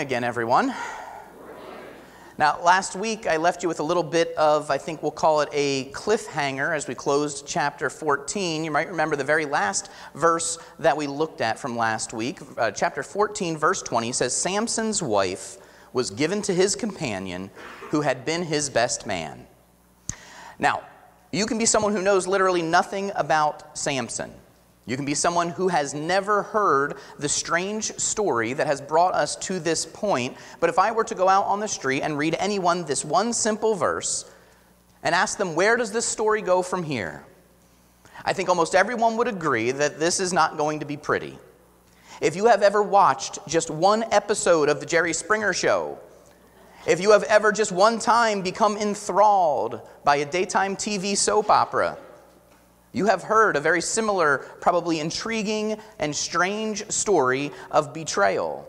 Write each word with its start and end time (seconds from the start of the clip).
again, 0.00 0.24
everyone. 0.24 0.74
Now, 2.38 2.58
last 2.62 2.96
week 2.96 3.26
I 3.26 3.36
left 3.36 3.62
you 3.62 3.68
with 3.68 3.80
a 3.80 3.82
little 3.82 4.02
bit 4.02 4.34
of, 4.34 4.70
I 4.70 4.78
think 4.78 5.02
we'll 5.02 5.10
call 5.10 5.42
it 5.42 5.50
a 5.52 5.90
cliffhanger 5.90 6.74
as 6.74 6.88
we 6.88 6.94
closed 6.94 7.46
chapter 7.46 7.90
14. 7.90 8.64
You 8.64 8.70
might 8.70 8.88
remember 8.88 9.14
the 9.14 9.24
very 9.24 9.44
last 9.44 9.90
verse 10.14 10.56
that 10.78 10.96
we 10.96 11.06
looked 11.06 11.42
at 11.42 11.58
from 11.58 11.76
last 11.76 12.14
week. 12.14 12.38
Uh, 12.56 12.70
chapter 12.70 13.02
14, 13.02 13.58
verse 13.58 13.82
20 13.82 14.12
says, 14.12 14.34
Samson's 14.34 15.02
wife 15.02 15.58
was 15.92 16.10
given 16.10 16.40
to 16.42 16.54
his 16.54 16.74
companion 16.74 17.50
who 17.90 18.00
had 18.00 18.24
been 18.24 18.42
his 18.42 18.70
best 18.70 19.06
man. 19.06 19.46
Now, 20.58 20.82
you 21.30 21.44
can 21.44 21.58
be 21.58 21.66
someone 21.66 21.92
who 21.92 22.00
knows 22.00 22.26
literally 22.26 22.62
nothing 22.62 23.12
about 23.16 23.76
Samson. 23.76 24.32
You 24.90 24.96
can 24.96 25.04
be 25.04 25.14
someone 25.14 25.50
who 25.50 25.68
has 25.68 25.94
never 25.94 26.42
heard 26.42 26.96
the 27.16 27.28
strange 27.28 27.96
story 27.96 28.54
that 28.54 28.66
has 28.66 28.80
brought 28.80 29.14
us 29.14 29.36
to 29.36 29.60
this 29.60 29.86
point. 29.86 30.36
But 30.58 30.68
if 30.68 30.80
I 30.80 30.90
were 30.90 31.04
to 31.04 31.14
go 31.14 31.28
out 31.28 31.44
on 31.44 31.60
the 31.60 31.68
street 31.68 32.02
and 32.02 32.18
read 32.18 32.34
anyone 32.40 32.84
this 32.84 33.04
one 33.04 33.32
simple 33.32 33.76
verse 33.76 34.28
and 35.04 35.14
ask 35.14 35.38
them, 35.38 35.54
where 35.54 35.76
does 35.76 35.92
this 35.92 36.06
story 36.06 36.42
go 36.42 36.60
from 36.60 36.82
here? 36.82 37.24
I 38.24 38.32
think 38.32 38.48
almost 38.48 38.74
everyone 38.74 39.16
would 39.18 39.28
agree 39.28 39.70
that 39.70 40.00
this 40.00 40.18
is 40.18 40.32
not 40.32 40.56
going 40.56 40.80
to 40.80 40.86
be 40.86 40.96
pretty. 40.96 41.38
If 42.20 42.34
you 42.34 42.46
have 42.46 42.64
ever 42.64 42.82
watched 42.82 43.38
just 43.46 43.70
one 43.70 44.04
episode 44.10 44.68
of 44.68 44.80
The 44.80 44.86
Jerry 44.86 45.12
Springer 45.12 45.52
Show, 45.52 46.00
if 46.84 47.00
you 47.00 47.12
have 47.12 47.22
ever 47.22 47.52
just 47.52 47.70
one 47.70 48.00
time 48.00 48.42
become 48.42 48.76
enthralled 48.76 49.82
by 50.02 50.16
a 50.16 50.24
daytime 50.24 50.74
TV 50.74 51.16
soap 51.16 51.48
opera, 51.48 51.96
you 52.92 53.06
have 53.06 53.22
heard 53.22 53.56
a 53.56 53.60
very 53.60 53.80
similar, 53.80 54.38
probably 54.60 54.98
intriguing 55.00 55.78
and 55.98 56.14
strange 56.14 56.88
story 56.90 57.52
of 57.70 57.94
betrayal. 57.94 58.68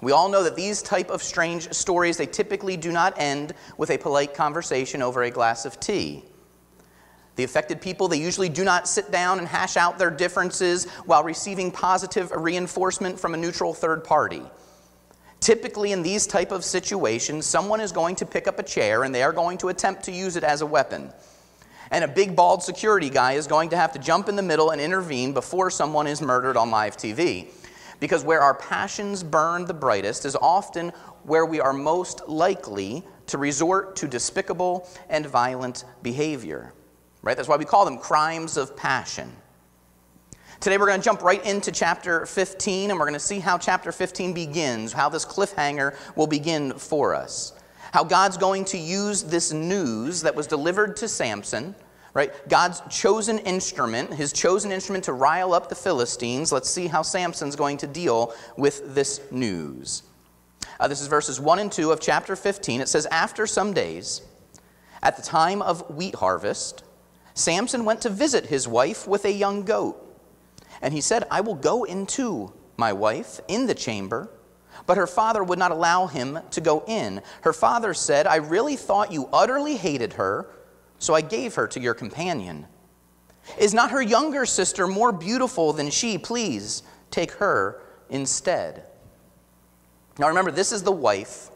We 0.00 0.12
all 0.12 0.28
know 0.28 0.44
that 0.44 0.54
these 0.54 0.80
type 0.80 1.10
of 1.10 1.22
strange 1.22 1.72
stories 1.72 2.16
they 2.16 2.26
typically 2.26 2.76
do 2.76 2.92
not 2.92 3.14
end 3.16 3.52
with 3.76 3.90
a 3.90 3.98
polite 3.98 4.32
conversation 4.32 5.02
over 5.02 5.24
a 5.24 5.30
glass 5.30 5.64
of 5.64 5.80
tea. 5.80 6.22
The 7.34 7.42
affected 7.42 7.80
people 7.80 8.06
they 8.06 8.18
usually 8.18 8.48
do 8.48 8.62
not 8.62 8.88
sit 8.88 9.10
down 9.10 9.38
and 9.38 9.48
hash 9.48 9.76
out 9.76 9.98
their 9.98 10.10
differences 10.10 10.88
while 11.04 11.24
receiving 11.24 11.72
positive 11.72 12.30
reinforcement 12.30 13.18
from 13.18 13.34
a 13.34 13.36
neutral 13.36 13.74
third 13.74 14.04
party. 14.04 14.42
Typically 15.40 15.90
in 15.90 16.02
these 16.02 16.28
type 16.28 16.52
of 16.52 16.64
situations 16.64 17.44
someone 17.44 17.80
is 17.80 17.90
going 17.90 18.14
to 18.16 18.26
pick 18.26 18.46
up 18.46 18.60
a 18.60 18.64
chair 18.64 19.02
and 19.02 19.12
they 19.12 19.24
are 19.24 19.32
going 19.32 19.58
to 19.58 19.68
attempt 19.68 20.04
to 20.04 20.12
use 20.12 20.36
it 20.36 20.44
as 20.44 20.60
a 20.60 20.66
weapon 20.66 21.12
and 21.90 22.04
a 22.04 22.08
big 22.08 22.36
bald 22.36 22.62
security 22.62 23.10
guy 23.10 23.32
is 23.32 23.46
going 23.46 23.70
to 23.70 23.76
have 23.76 23.92
to 23.92 23.98
jump 23.98 24.28
in 24.28 24.36
the 24.36 24.42
middle 24.42 24.70
and 24.70 24.80
intervene 24.80 25.32
before 25.32 25.70
someone 25.70 26.06
is 26.06 26.20
murdered 26.20 26.56
on 26.56 26.70
live 26.70 26.96
TV. 26.96 27.48
Because 28.00 28.22
where 28.22 28.40
our 28.40 28.54
passions 28.54 29.22
burn 29.22 29.64
the 29.64 29.74
brightest 29.74 30.24
is 30.24 30.36
often 30.36 30.90
where 31.24 31.46
we 31.46 31.60
are 31.60 31.72
most 31.72 32.28
likely 32.28 33.02
to 33.26 33.38
resort 33.38 33.96
to 33.96 34.06
despicable 34.06 34.88
and 35.08 35.26
violent 35.26 35.84
behavior. 36.02 36.72
Right? 37.22 37.36
That's 37.36 37.48
why 37.48 37.56
we 37.56 37.64
call 37.64 37.84
them 37.84 37.98
crimes 37.98 38.56
of 38.56 38.76
passion. 38.76 39.32
Today 40.60 40.76
we're 40.76 40.86
going 40.86 41.00
to 41.00 41.04
jump 41.04 41.22
right 41.22 41.44
into 41.44 41.70
chapter 41.72 42.26
15 42.26 42.90
and 42.90 42.98
we're 42.98 43.06
going 43.06 43.14
to 43.14 43.20
see 43.20 43.38
how 43.38 43.58
chapter 43.58 43.92
15 43.92 44.32
begins, 44.32 44.92
how 44.92 45.08
this 45.08 45.24
cliffhanger 45.24 45.96
will 46.16 46.26
begin 46.26 46.72
for 46.72 47.14
us 47.14 47.57
how 47.92 48.04
God's 48.04 48.36
going 48.36 48.64
to 48.66 48.78
use 48.78 49.22
this 49.22 49.52
news 49.52 50.22
that 50.22 50.34
was 50.34 50.46
delivered 50.46 50.96
to 50.98 51.08
Samson, 51.08 51.74
right? 52.14 52.32
God's 52.48 52.82
chosen 52.90 53.38
instrument, 53.38 54.12
his 54.14 54.32
chosen 54.32 54.72
instrument 54.72 55.04
to 55.04 55.12
rile 55.12 55.52
up 55.52 55.68
the 55.68 55.74
Philistines. 55.74 56.52
Let's 56.52 56.70
see 56.70 56.86
how 56.86 57.02
Samson's 57.02 57.56
going 57.56 57.78
to 57.78 57.86
deal 57.86 58.34
with 58.56 58.94
this 58.94 59.20
news. 59.30 60.02
Uh, 60.80 60.88
this 60.88 61.00
is 61.00 61.08
verses 61.08 61.40
1 61.40 61.58
and 61.58 61.72
2 61.72 61.90
of 61.90 62.00
chapter 62.00 62.36
15. 62.36 62.80
It 62.80 62.88
says, 62.88 63.06
After 63.06 63.46
some 63.46 63.72
days, 63.72 64.22
at 65.02 65.16
the 65.16 65.22
time 65.22 65.62
of 65.62 65.88
wheat 65.90 66.16
harvest, 66.16 66.84
Samson 67.34 67.84
went 67.84 68.00
to 68.02 68.10
visit 68.10 68.46
his 68.46 68.66
wife 68.66 69.06
with 69.06 69.24
a 69.24 69.32
young 69.32 69.64
goat. 69.64 70.04
And 70.82 70.92
he 70.92 71.00
said, 71.00 71.24
I 71.30 71.40
will 71.40 71.54
go 71.54 71.84
into 71.84 72.52
my 72.76 72.92
wife 72.92 73.40
in 73.48 73.66
the 73.66 73.74
chamber 73.74 74.30
but 74.86 74.96
her 74.96 75.06
father 75.06 75.42
would 75.42 75.58
not 75.58 75.70
allow 75.70 76.06
him 76.06 76.38
to 76.50 76.60
go 76.60 76.84
in. 76.86 77.22
Her 77.42 77.52
father 77.52 77.94
said, 77.94 78.26
I 78.26 78.36
really 78.36 78.76
thought 78.76 79.12
you 79.12 79.28
utterly 79.32 79.76
hated 79.76 80.14
her, 80.14 80.46
so 80.98 81.14
I 81.14 81.20
gave 81.20 81.54
her 81.54 81.66
to 81.68 81.80
your 81.80 81.94
companion. 81.94 82.66
Is 83.58 83.72
not 83.72 83.90
her 83.90 84.02
younger 84.02 84.44
sister 84.44 84.86
more 84.86 85.12
beautiful 85.12 85.72
than 85.72 85.90
she? 85.90 86.18
Please 86.18 86.82
take 87.10 87.32
her 87.32 87.82
instead. 88.10 88.84
Now 90.18 90.28
remember, 90.28 90.50
this 90.50 90.72
is 90.72 90.82
the 90.82 90.92
wife 90.92 91.50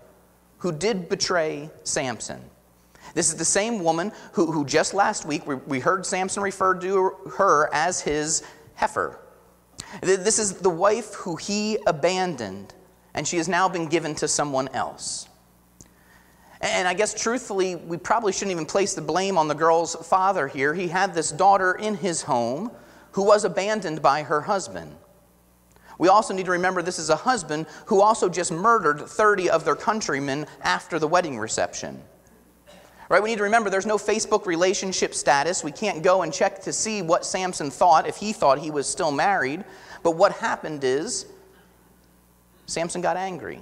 who 0.58 0.72
did 0.72 1.08
betray 1.08 1.70
Samson. 1.82 2.40
This 3.14 3.28
is 3.28 3.36
the 3.36 3.44
same 3.44 3.82
woman 3.82 4.12
who, 4.32 4.50
who 4.50 4.64
just 4.64 4.94
last 4.94 5.26
week 5.26 5.46
we, 5.46 5.56
we 5.56 5.80
heard 5.80 6.06
Samson 6.06 6.42
refer 6.42 6.74
to 6.74 7.10
her 7.36 7.68
as 7.74 8.00
his 8.00 8.42
heifer. 8.74 9.18
This 10.00 10.38
is 10.38 10.54
the 10.54 10.70
wife 10.70 11.14
who 11.14 11.36
he 11.36 11.78
abandoned 11.86 12.72
and 13.14 13.26
she 13.26 13.36
has 13.36 13.48
now 13.48 13.68
been 13.68 13.86
given 13.86 14.14
to 14.16 14.28
someone 14.28 14.68
else. 14.68 15.28
And 16.60 16.86
I 16.86 16.94
guess 16.94 17.12
truthfully, 17.12 17.74
we 17.74 17.96
probably 17.96 18.32
shouldn't 18.32 18.52
even 18.52 18.66
place 18.66 18.94
the 18.94 19.02
blame 19.02 19.36
on 19.36 19.48
the 19.48 19.54
girl's 19.54 19.96
father 19.96 20.46
here. 20.46 20.72
He 20.72 20.86
had 20.86 21.12
this 21.12 21.32
daughter 21.32 21.72
in 21.72 21.96
his 21.96 22.22
home 22.22 22.70
who 23.12 23.24
was 23.24 23.44
abandoned 23.44 24.00
by 24.00 24.22
her 24.22 24.40
husband. 24.42 24.94
We 25.98 26.08
also 26.08 26.32
need 26.32 26.46
to 26.46 26.52
remember 26.52 26.80
this 26.80 26.98
is 26.98 27.10
a 27.10 27.16
husband 27.16 27.66
who 27.86 28.00
also 28.00 28.28
just 28.28 28.52
murdered 28.52 29.00
30 29.00 29.50
of 29.50 29.64
their 29.64 29.76
countrymen 29.76 30.46
after 30.62 30.98
the 30.98 31.08
wedding 31.08 31.38
reception. 31.38 32.00
Right? 33.08 33.22
We 33.22 33.28
need 33.28 33.38
to 33.38 33.42
remember 33.42 33.68
there's 33.68 33.84
no 33.84 33.98
Facebook 33.98 34.46
relationship 34.46 35.14
status. 35.14 35.62
We 35.62 35.72
can't 35.72 36.02
go 36.02 36.22
and 36.22 36.32
check 36.32 36.62
to 36.62 36.72
see 36.72 37.02
what 37.02 37.26
Samson 37.26 37.70
thought 37.70 38.06
if 38.06 38.16
he 38.16 38.32
thought 38.32 38.58
he 38.58 38.70
was 38.70 38.88
still 38.88 39.12
married. 39.12 39.64
But 40.02 40.12
what 40.12 40.32
happened 40.32 40.82
is 40.82 41.26
Samson 42.72 43.02
got 43.02 43.18
angry. 43.18 43.60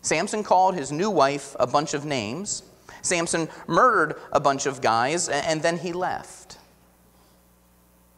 Samson 0.00 0.42
called 0.42 0.74
his 0.74 0.90
new 0.90 1.08
wife 1.08 1.54
a 1.60 1.66
bunch 1.66 1.94
of 1.94 2.04
names. 2.04 2.64
Samson 3.00 3.48
murdered 3.68 4.16
a 4.32 4.40
bunch 4.40 4.66
of 4.66 4.80
guys, 4.80 5.28
and 5.28 5.62
then 5.62 5.78
he 5.78 5.92
left. 5.92 6.58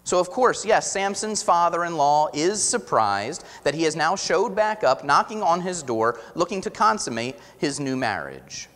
So, 0.02 0.18
of 0.18 0.30
course, 0.30 0.64
yes, 0.64 0.90
Samson's 0.90 1.42
father 1.42 1.84
in 1.84 1.96
law 1.96 2.30
is 2.32 2.62
surprised 2.62 3.44
that 3.62 3.74
he 3.74 3.82
has 3.82 3.94
now 3.94 4.16
showed 4.16 4.56
back 4.56 4.84
up, 4.84 5.04
knocking 5.04 5.42
on 5.42 5.60
his 5.60 5.82
door, 5.82 6.18
looking 6.34 6.62
to 6.62 6.70
consummate 6.70 7.36
his 7.58 7.78
new 7.78 7.96
marriage. 7.96 8.68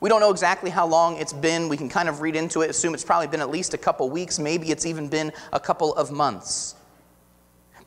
We 0.00 0.08
don't 0.08 0.20
know 0.20 0.30
exactly 0.30 0.70
how 0.70 0.86
long 0.86 1.16
it's 1.16 1.32
been. 1.32 1.68
We 1.68 1.76
can 1.76 1.88
kind 1.88 2.08
of 2.08 2.20
read 2.20 2.36
into 2.36 2.62
it, 2.62 2.70
assume 2.70 2.94
it's 2.94 3.04
probably 3.04 3.26
been 3.26 3.40
at 3.40 3.50
least 3.50 3.74
a 3.74 3.78
couple 3.78 4.08
weeks. 4.08 4.38
Maybe 4.38 4.70
it's 4.70 4.86
even 4.86 5.08
been 5.08 5.32
a 5.52 5.58
couple 5.58 5.94
of 5.94 6.12
months. 6.12 6.76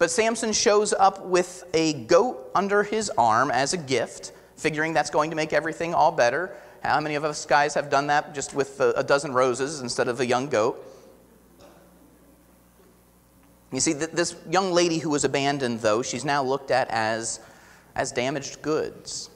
But 0.02 0.10
Samson 0.10 0.52
shows 0.52 0.94
up 0.94 1.28
with 1.28 1.64
a 1.76 1.94
goat 1.94 2.50
under 2.56 2.82
his 2.82 3.12
arm 3.20 3.52
as 3.52 3.74
a 3.74 3.78
gift, 3.78 4.32
figuring 4.58 4.94
that's 4.94 5.12
going 5.12 5.30
to 5.30 5.36
make 5.36 5.54
everything 5.54 5.94
all 5.94 6.12
better. 6.12 6.56
How 6.84 7.00
many 7.00 7.14
of 7.14 7.24
us 7.24 7.46
guys 7.46 7.76
have 7.76 7.92
done 7.92 8.08
that 8.08 8.34
just 8.34 8.56
with 8.56 8.80
a, 8.80 9.04
dozen 9.04 9.32
roses 9.32 9.80
instead 9.80 10.08
of 10.08 10.20
a 10.20 10.26
young 10.26 10.48
goat? 10.48 10.84
You 13.72 13.80
see, 13.80 13.94
this 13.94 14.36
young 14.50 14.72
lady 14.72 14.98
who 14.98 15.12
was 15.12 15.24
abandoned, 15.24 15.82
though, 15.82 16.02
she's 16.02 16.26
now 16.26 16.42
looked 16.42 16.72
at 16.72 16.90
as, 16.90 17.40
as 17.96 18.12
damaged 18.12 18.64
goods. 18.64 19.30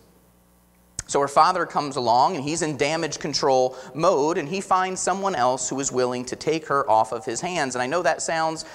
So 1.06 1.20
her 1.20 1.28
father 1.28 1.68
comes 1.68 1.96
along 1.96 2.38
and 2.38 2.44
he's 2.44 2.64
in 2.64 2.78
damage 2.78 3.20
control 3.20 3.78
mode 3.94 4.40
and 4.40 4.50
he 4.50 4.62
finds 4.62 5.00
someone 5.00 5.36
else 5.36 5.70
who 5.70 5.80
is 5.80 5.92
willing 5.92 6.26
to 6.26 6.36
take 6.36 6.66
her 6.70 6.90
off 6.90 7.12
of 7.12 7.24
his 7.24 7.40
hands. 7.40 7.76
And 7.76 7.84
I 7.84 7.86
know 7.86 8.02
that 8.02 8.24
sounds 8.24 8.66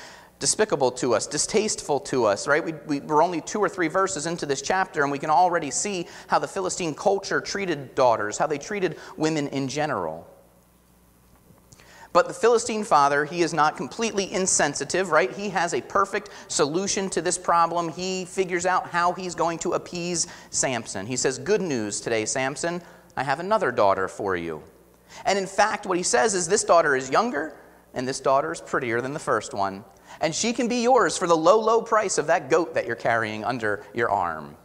despicable 0.41 0.91
to 0.91 1.15
us, 1.15 1.27
distasteful 1.27 2.01
to 2.01 2.25
us, 2.25 2.49
right? 2.49 2.65
We, 2.65 2.73
we, 2.87 3.01
we're 3.01 3.23
only 3.23 3.43
two 3.43 3.61
or 3.61 3.69
three 3.69 3.89
verses 3.89 4.27
into 4.27 4.47
this 4.47 4.63
chapter, 4.63 5.03
and 5.03 5.13
we 5.13 5.19
can 5.19 5.31
already 5.31 5.71
see 5.71 6.09
how 6.27 6.39
the 6.39 6.49
Philistine 6.49 6.95
culture 6.95 7.41
treated 7.43 7.95
daughters, 7.95 8.39
how 8.39 8.47
they 8.47 8.59
treated 8.59 8.97
women 9.17 9.49
in 9.49 9.69
general. 9.69 10.27
But 12.13 12.27
the 12.27 12.35
Philistine 12.35 12.85
father, 12.85 13.25
he 13.25 13.43
is 13.43 13.53
not 13.53 13.77
completely 13.77 14.33
insensitive, 14.33 15.11
right? 15.11 15.31
He 15.31 15.51
has 15.51 15.75
a 15.75 15.83
perfect 15.83 16.31
solution 16.49 17.09
to 17.11 17.23
this 17.23 17.39
problem. 17.39 17.91
He 17.91 18.25
figures 18.25 18.67
out 18.67 18.89
how 18.89 19.13
he's 19.13 19.35
going 19.35 19.59
to 19.61 19.75
appease 19.75 20.27
Samson. 20.49 21.07
He 21.07 21.17
says, 21.17 21.39
Good 21.39 21.61
news 21.61 22.01
today, 22.01 22.25
Samson. 22.25 22.83
I 23.17 23.23
have 23.23 23.39
another 23.39 23.71
daughter 23.71 24.09
for 24.09 24.35
you. 24.35 24.63
And 25.25 25.39
in 25.39 25.47
fact, 25.47 25.87
what 25.87 25.99
he 25.99 26.03
says 26.03 26.35
is 26.35 26.49
this 26.49 26.65
daughter 26.65 26.97
is 26.97 27.11
younger, 27.11 27.55
and 27.95 28.09
this 28.09 28.19
daughter 28.19 28.51
is 28.51 28.61
prettier 28.61 29.01
than 29.01 29.13
the 29.13 29.21
first 29.21 29.55
one 29.55 29.85
and 30.21 30.35
she 30.35 30.53
can 30.53 30.69
be 30.69 30.83
yours 30.83 31.17
for 31.17 31.27
the 31.27 31.37
low, 31.37 31.59
low 31.59 31.83
price 31.83 32.19
of 32.19 32.27
that 32.27 32.51
goat 32.51 32.75
that 32.75 32.87
you're 32.87 32.97
carrying 32.97 33.45
under 33.45 33.85
your 33.95 34.11
arm. 34.11 34.57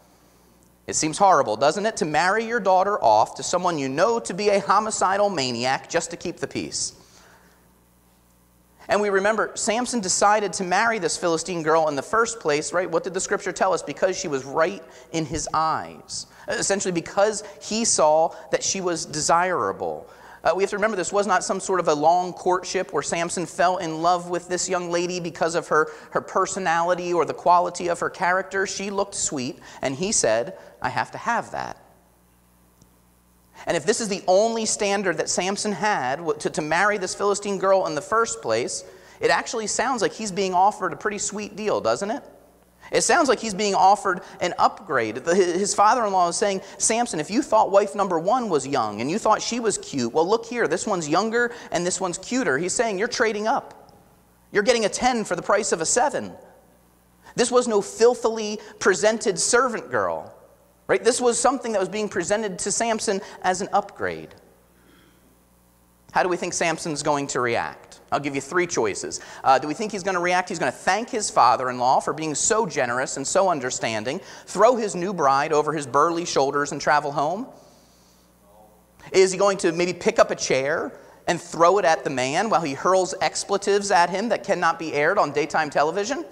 It 0.88 0.96
seems 0.96 1.18
horrible, 1.18 1.56
doesn't 1.56 1.86
it, 1.86 1.98
to 1.98 2.06
marry 2.06 2.46
your 2.46 2.60
daughter 2.60 3.02
off 3.04 3.36
to 3.36 3.44
someone 3.44 3.80
you 3.80 3.90
know 3.90 4.20
to 4.20 4.34
be 4.34 4.50
a 4.50 4.60
homicidal 4.60 5.30
maniac 5.30 5.90
just 5.90 6.12
to 6.12 6.18
keep 6.18 6.38
the 6.38 6.48
peace. 6.48 6.94
And 8.88 9.02
we 9.02 9.10
remember 9.10 9.52
Samson 9.56 10.00
decided 10.00 10.54
to 10.54 10.64
marry 10.64 11.00
this 11.00 11.18
Philistine 11.18 11.64
girl 11.64 11.88
in 11.88 11.96
the 11.96 12.04
first 12.04 12.40
place, 12.40 12.72
right? 12.72 12.90
What 12.90 13.04
did 13.04 13.16
the 13.16 13.20
scripture 13.20 13.52
tell 13.52 13.74
us? 13.74 13.82
Because 13.82 14.18
she 14.18 14.28
was 14.28 14.46
right 14.46 14.84
in 15.12 15.26
his 15.26 15.50
eyes. 15.54 16.28
Essentially, 16.48 16.92
because 16.92 17.44
he 17.60 17.84
saw 17.84 18.36
that 18.52 18.64
she 18.64 18.82
was 18.82 19.06
desirable. 19.06 20.08
Uh, 20.46 20.54
we 20.56 20.62
have 20.62 20.70
to 20.70 20.76
remember 20.76 20.96
this 20.96 21.12
was 21.12 21.26
not 21.26 21.44
some 21.44 21.60
sort 21.60 21.80
of 21.80 21.88
a 21.88 21.94
long 21.94 22.32
courtship 22.32 22.94
where 22.94 23.02
Samson 23.02 23.48
fell 23.48 23.78
in 23.78 24.04
love 24.04 24.30
with 24.30 24.48
this 24.48 24.70
young 24.70 24.92
lady 24.92 25.20
because 25.20 25.56
of 25.56 25.68
her, 25.70 25.88
her 26.12 26.22
personality 26.22 27.12
or 27.12 27.26
the 27.26 27.34
quality 27.34 27.90
of 27.90 28.00
her 28.00 28.12
character. 28.12 28.68
She 28.68 28.92
looked 28.92 29.16
sweet, 29.16 29.58
and 29.82 29.96
he 29.96 30.12
said, 30.12 30.56
I 30.84 30.90
have 30.90 31.10
to 31.12 31.18
have 31.18 31.50
that. 31.52 31.78
And 33.66 33.76
if 33.76 33.88
this 33.88 34.00
is 34.00 34.08
the 34.08 34.22
only 34.28 34.68
standard 34.68 35.18
that 35.18 35.30
Samson 35.30 35.72
had 35.72 36.20
to, 36.42 36.50
to 36.52 36.62
marry 36.62 37.00
this 37.00 37.16
Philistine 37.16 37.58
girl 37.58 37.88
in 37.88 37.96
the 37.96 38.02
first 38.02 38.44
place, 38.44 38.84
it 39.20 39.32
actually 39.32 39.66
sounds 39.66 40.04
like 40.04 40.14
he's 40.14 40.32
being 40.32 40.54
offered 40.54 40.94
a 40.94 40.98
pretty 40.98 41.18
sweet 41.18 41.56
deal, 41.56 41.82
doesn't 41.82 42.12
it? 42.12 42.24
It 42.92 43.02
sounds 43.02 43.30
like 43.30 43.40
he's 43.40 43.54
being 43.54 43.76
offered 43.76 44.22
an 44.40 44.54
upgrade. 44.58 45.18
His 45.26 45.74
father 45.74 46.06
in 46.06 46.14
law 46.14 46.30
is 46.30 46.38
saying, 46.38 46.62
Samson, 46.78 47.20
if 47.20 47.32
you 47.32 47.42
thought 47.42 47.72
wife 47.72 47.96
number 47.96 48.20
one 48.20 48.50
was 48.50 48.68
young 48.68 49.02
and 49.02 49.10
you 49.10 49.18
thought 49.18 49.42
she 49.42 49.60
was 49.60 49.78
cute, 49.78 50.14
well, 50.14 50.28
look 50.28 50.46
here, 50.46 50.68
this 50.68 50.86
one's 50.86 51.10
younger 51.10 51.52
and 51.72 51.86
this 51.86 52.00
one's 52.00 52.18
cuter. 52.18 52.58
He's 52.58 52.74
saying, 52.74 53.00
You're 53.00 53.08
trading 53.08 53.48
up. 53.48 53.94
You're 54.52 54.64
getting 54.64 54.86
a 54.86 54.90
10 54.90 55.26
for 55.26 55.36
the 55.36 55.42
price 55.42 55.72
of 55.72 55.82
a 55.82 55.86
7. 55.86 56.32
This 57.36 57.52
was 57.52 57.68
no 57.68 57.82
filthily 57.82 58.60
presented 58.80 59.38
servant 59.38 59.92
girl. 59.92 60.34
Right? 60.88 61.04
This 61.04 61.20
was 61.20 61.40
something 61.40 61.72
that 61.72 61.80
was 61.80 61.90
being 61.90 62.08
presented 62.08 62.60
to 62.60 62.72
Samson 62.72 63.20
as 63.42 63.62
an 63.62 63.70
upgrade. 63.74 64.36
How 66.16 66.24
do 66.24 66.30
we 66.30 66.38
think 66.38 66.54
Samson's 66.54 67.04
going 67.04 67.28
to 67.28 67.42
react? 67.42 68.00
I'll 68.10 68.22
give 68.22 68.36
you 68.36 68.40
three 68.40 68.68
choices. 68.68 69.20
Uh, 69.44 69.60
do 69.60 69.68
we 69.68 69.74
think 69.74 69.92
he's 69.92 70.02
going 70.02 70.16
to 70.16 70.22
react? 70.22 70.48
He's 70.48 70.60
going 70.60 70.72
to 70.72 70.78
thank 70.78 71.10
his 71.10 71.30
father 71.30 71.70
in 71.70 71.78
law 71.78 72.00
for 72.00 72.14
being 72.14 72.34
so 72.34 72.66
generous 72.66 73.18
and 73.18 73.28
so 73.28 73.50
understanding, 73.50 74.22
throw 74.46 74.78
his 74.78 74.96
new 74.96 75.14
bride 75.14 75.52
over 75.52 75.74
his 75.74 75.86
burly 75.86 76.24
shoulders 76.24 76.72
and 76.72 76.80
travel 76.80 77.12
home? 77.12 77.48
Is 79.12 79.34
he 79.34 79.38
going 79.38 79.58
to 79.58 79.74
maybe 79.74 79.92
pick 79.92 80.18
up 80.18 80.32
a 80.32 80.38
chair 80.38 80.98
and 81.28 81.42
throw 81.42 81.80
it 81.80 81.84
at 81.84 82.06
the 82.06 82.10
man 82.10 82.50
while 82.50 82.62
he 82.62 82.76
hurls 82.76 83.14
expletives 83.20 83.92
at 83.92 84.10
him 84.10 84.30
that 84.30 84.46
cannot 84.46 84.80
be 84.80 84.94
aired 84.94 85.18
on 85.18 85.34
daytime 85.34 85.70
television? 85.70 86.24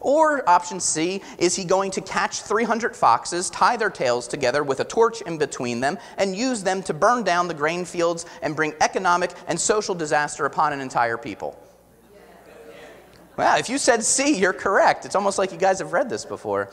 Or 0.00 0.48
option 0.48 0.80
C, 0.80 1.22
is 1.38 1.54
he 1.54 1.64
going 1.64 1.90
to 1.92 2.00
catch 2.00 2.42
300 2.42 2.96
foxes, 2.96 3.50
tie 3.50 3.76
their 3.76 3.90
tails 3.90 4.26
together 4.26 4.64
with 4.64 4.80
a 4.80 4.84
torch 4.84 5.20
in 5.22 5.36
between 5.36 5.80
them, 5.80 5.98
and 6.16 6.34
use 6.34 6.62
them 6.62 6.82
to 6.84 6.94
burn 6.94 7.22
down 7.22 7.48
the 7.48 7.54
grain 7.54 7.84
fields 7.84 8.24
and 8.42 8.56
bring 8.56 8.74
economic 8.80 9.32
and 9.46 9.60
social 9.60 9.94
disaster 9.94 10.46
upon 10.46 10.72
an 10.72 10.80
entire 10.80 11.18
people? 11.18 11.62
Well, 13.36 13.58
if 13.58 13.68
you 13.68 13.78
said 13.78 14.02
C, 14.04 14.36
you're 14.36 14.52
correct. 14.52 15.04
It's 15.04 15.14
almost 15.14 15.38
like 15.38 15.52
you 15.52 15.58
guys 15.58 15.78
have 15.78 15.92
read 15.92 16.10
this 16.10 16.24
before. 16.24 16.70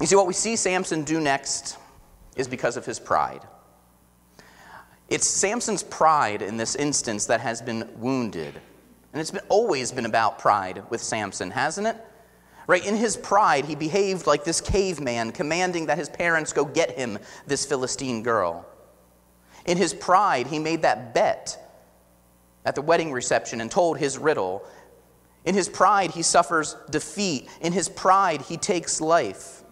You 0.00 0.06
see, 0.06 0.16
what 0.16 0.26
we 0.26 0.32
see 0.32 0.56
Samson 0.56 1.04
do 1.04 1.20
next 1.20 1.76
is 2.36 2.48
because 2.48 2.76
of 2.76 2.84
his 2.84 2.98
pride. 2.98 3.40
It's 5.08 5.26
Samson's 5.26 5.82
pride 5.82 6.42
in 6.42 6.56
this 6.56 6.74
instance 6.74 7.26
that 7.26 7.40
has 7.40 7.62
been 7.62 7.88
wounded. 7.96 8.60
And 9.14 9.20
it's 9.20 9.30
been, 9.30 9.44
always 9.48 9.92
been 9.92 10.06
about 10.06 10.40
pride 10.40 10.82
with 10.90 11.00
Samson, 11.00 11.52
hasn't 11.52 11.86
it? 11.86 11.96
Right? 12.66 12.84
In 12.84 12.96
his 12.96 13.16
pride, 13.16 13.64
he 13.64 13.76
behaved 13.76 14.26
like 14.26 14.42
this 14.42 14.60
caveman, 14.60 15.30
commanding 15.30 15.86
that 15.86 15.98
his 15.98 16.08
parents 16.08 16.52
go 16.52 16.64
get 16.64 16.98
him 16.98 17.20
this 17.46 17.64
Philistine 17.64 18.24
girl. 18.24 18.66
In 19.66 19.78
his 19.78 19.94
pride, 19.94 20.48
he 20.48 20.58
made 20.58 20.82
that 20.82 21.14
bet 21.14 21.56
at 22.64 22.74
the 22.74 22.82
wedding 22.82 23.12
reception 23.12 23.60
and 23.60 23.70
told 23.70 23.98
his 23.98 24.18
riddle. 24.18 24.66
In 25.44 25.54
his 25.54 25.68
pride, 25.68 26.10
he 26.10 26.22
suffers 26.22 26.74
defeat. 26.90 27.48
In 27.60 27.72
his 27.72 27.88
pride, 27.88 28.42
he 28.42 28.56
takes 28.56 29.00
life. 29.00 29.62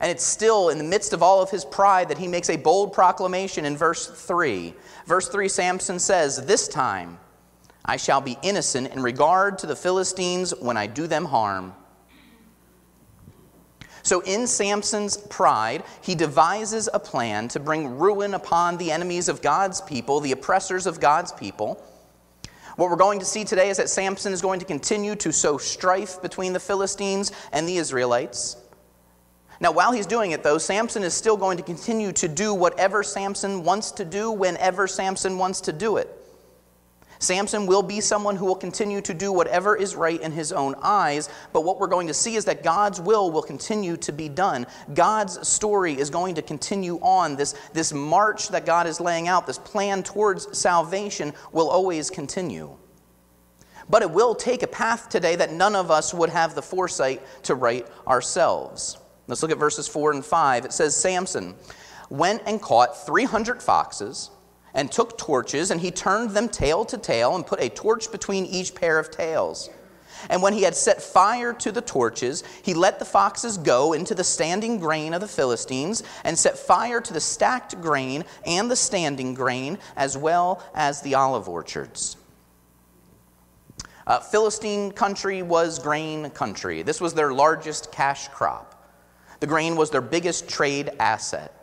And 0.00 0.10
it's 0.10 0.24
still 0.24 0.70
in 0.70 0.78
the 0.78 0.84
midst 0.84 1.12
of 1.12 1.22
all 1.22 1.40
of 1.40 1.50
his 1.50 1.64
pride 1.64 2.08
that 2.08 2.18
he 2.18 2.26
makes 2.26 2.50
a 2.50 2.56
bold 2.56 2.92
proclamation 2.92 3.64
in 3.64 3.76
verse 3.76 4.08
3. 4.08 4.74
Verse 5.06 5.28
3 5.28 5.48
Samson 5.48 6.00
says, 6.00 6.44
This 6.44 6.66
time, 6.66 7.18
I 7.88 7.96
shall 7.96 8.20
be 8.20 8.36
innocent 8.42 8.92
in 8.92 9.02
regard 9.02 9.58
to 9.60 9.66
the 9.66 9.74
Philistines 9.74 10.52
when 10.60 10.76
I 10.76 10.86
do 10.86 11.06
them 11.06 11.24
harm. 11.24 11.72
So, 14.02 14.20
in 14.20 14.46
Samson's 14.46 15.16
pride, 15.16 15.82
he 16.02 16.14
devises 16.14 16.88
a 16.92 17.00
plan 17.00 17.48
to 17.48 17.60
bring 17.60 17.98
ruin 17.98 18.34
upon 18.34 18.76
the 18.76 18.92
enemies 18.92 19.28
of 19.28 19.42
God's 19.42 19.80
people, 19.80 20.20
the 20.20 20.32
oppressors 20.32 20.86
of 20.86 21.00
God's 21.00 21.32
people. 21.32 21.82
What 22.76 22.90
we're 22.90 22.96
going 22.96 23.20
to 23.20 23.24
see 23.24 23.44
today 23.44 23.70
is 23.70 23.78
that 23.78 23.88
Samson 23.88 24.32
is 24.32 24.40
going 24.40 24.60
to 24.60 24.66
continue 24.66 25.16
to 25.16 25.32
sow 25.32 25.56
strife 25.56 26.22
between 26.22 26.52
the 26.52 26.60
Philistines 26.60 27.32
and 27.52 27.66
the 27.66 27.78
Israelites. 27.78 28.56
Now, 29.60 29.72
while 29.72 29.92
he's 29.92 30.06
doing 30.06 30.30
it, 30.30 30.42
though, 30.42 30.58
Samson 30.58 31.02
is 31.02 31.14
still 31.14 31.36
going 31.36 31.56
to 31.56 31.64
continue 31.64 32.12
to 32.12 32.28
do 32.28 32.54
whatever 32.54 33.02
Samson 33.02 33.64
wants 33.64 33.90
to 33.92 34.04
do 34.04 34.30
whenever 34.30 34.86
Samson 34.86 35.38
wants 35.38 35.62
to 35.62 35.72
do 35.72 35.96
it. 35.96 36.17
Samson 37.18 37.66
will 37.66 37.82
be 37.82 38.00
someone 38.00 38.36
who 38.36 38.44
will 38.44 38.54
continue 38.54 39.00
to 39.00 39.14
do 39.14 39.32
whatever 39.32 39.76
is 39.76 39.96
right 39.96 40.20
in 40.20 40.32
his 40.32 40.52
own 40.52 40.74
eyes, 40.82 41.28
but 41.52 41.62
what 41.62 41.78
we're 41.80 41.88
going 41.88 42.06
to 42.06 42.14
see 42.14 42.36
is 42.36 42.44
that 42.44 42.62
God's 42.62 43.00
will 43.00 43.30
will 43.30 43.42
continue 43.42 43.96
to 43.98 44.12
be 44.12 44.28
done. 44.28 44.66
God's 44.94 45.46
story 45.46 45.98
is 45.98 46.10
going 46.10 46.36
to 46.36 46.42
continue 46.42 46.96
on. 47.00 47.36
This, 47.36 47.54
this 47.72 47.92
march 47.92 48.48
that 48.48 48.66
God 48.66 48.86
is 48.86 49.00
laying 49.00 49.28
out, 49.28 49.46
this 49.46 49.58
plan 49.58 50.02
towards 50.02 50.56
salvation, 50.56 51.32
will 51.52 51.68
always 51.68 52.10
continue. 52.10 52.76
But 53.90 54.02
it 54.02 54.10
will 54.10 54.34
take 54.34 54.62
a 54.62 54.66
path 54.66 55.08
today 55.08 55.36
that 55.36 55.52
none 55.52 55.74
of 55.74 55.90
us 55.90 56.12
would 56.12 56.30
have 56.30 56.54
the 56.54 56.62
foresight 56.62 57.22
to 57.44 57.54
write 57.54 57.86
ourselves. 58.06 58.98
Let's 59.26 59.42
look 59.42 59.50
at 59.50 59.58
verses 59.58 59.88
4 59.88 60.12
and 60.12 60.24
5. 60.24 60.66
It 60.66 60.72
says 60.72 60.94
Samson 60.94 61.54
went 62.10 62.42
and 62.46 62.60
caught 62.60 63.06
300 63.06 63.62
foxes 63.62 64.30
and 64.78 64.92
took 64.92 65.18
torches, 65.18 65.72
and 65.72 65.80
he 65.80 65.90
turned 65.90 66.30
them 66.30 66.48
tail 66.48 66.84
to 66.84 66.96
tail 66.96 67.34
and 67.34 67.44
put 67.44 67.60
a 67.60 67.68
torch 67.68 68.12
between 68.12 68.46
each 68.46 68.76
pair 68.76 69.00
of 69.00 69.10
tails. 69.10 69.70
And 70.30 70.40
when 70.40 70.52
he 70.52 70.62
had 70.62 70.76
set 70.76 71.02
fire 71.02 71.52
to 71.54 71.72
the 71.72 71.80
torches, 71.80 72.44
he 72.62 72.74
let 72.74 73.00
the 73.00 73.04
foxes 73.04 73.58
go 73.58 73.92
into 73.92 74.14
the 74.14 74.22
standing 74.22 74.78
grain 74.78 75.14
of 75.14 75.20
the 75.20 75.26
Philistines, 75.26 76.04
and 76.22 76.38
set 76.38 76.56
fire 76.56 77.00
to 77.00 77.12
the 77.12 77.20
stacked 77.20 77.80
grain 77.80 78.24
and 78.46 78.70
the 78.70 78.76
standing 78.76 79.34
grain, 79.34 79.78
as 79.96 80.16
well 80.16 80.62
as 80.76 81.02
the 81.02 81.16
olive 81.16 81.48
orchards. 81.48 82.16
Uh, 84.06 84.20
Philistine 84.20 84.92
country 84.92 85.42
was 85.42 85.80
grain 85.80 86.30
country. 86.30 86.82
This 86.82 87.00
was 87.00 87.14
their 87.14 87.32
largest 87.32 87.90
cash 87.90 88.28
crop. 88.28 88.76
The 89.40 89.48
grain 89.48 89.74
was 89.74 89.90
their 89.90 90.00
biggest 90.00 90.48
trade 90.48 90.90
asset. 91.00 91.57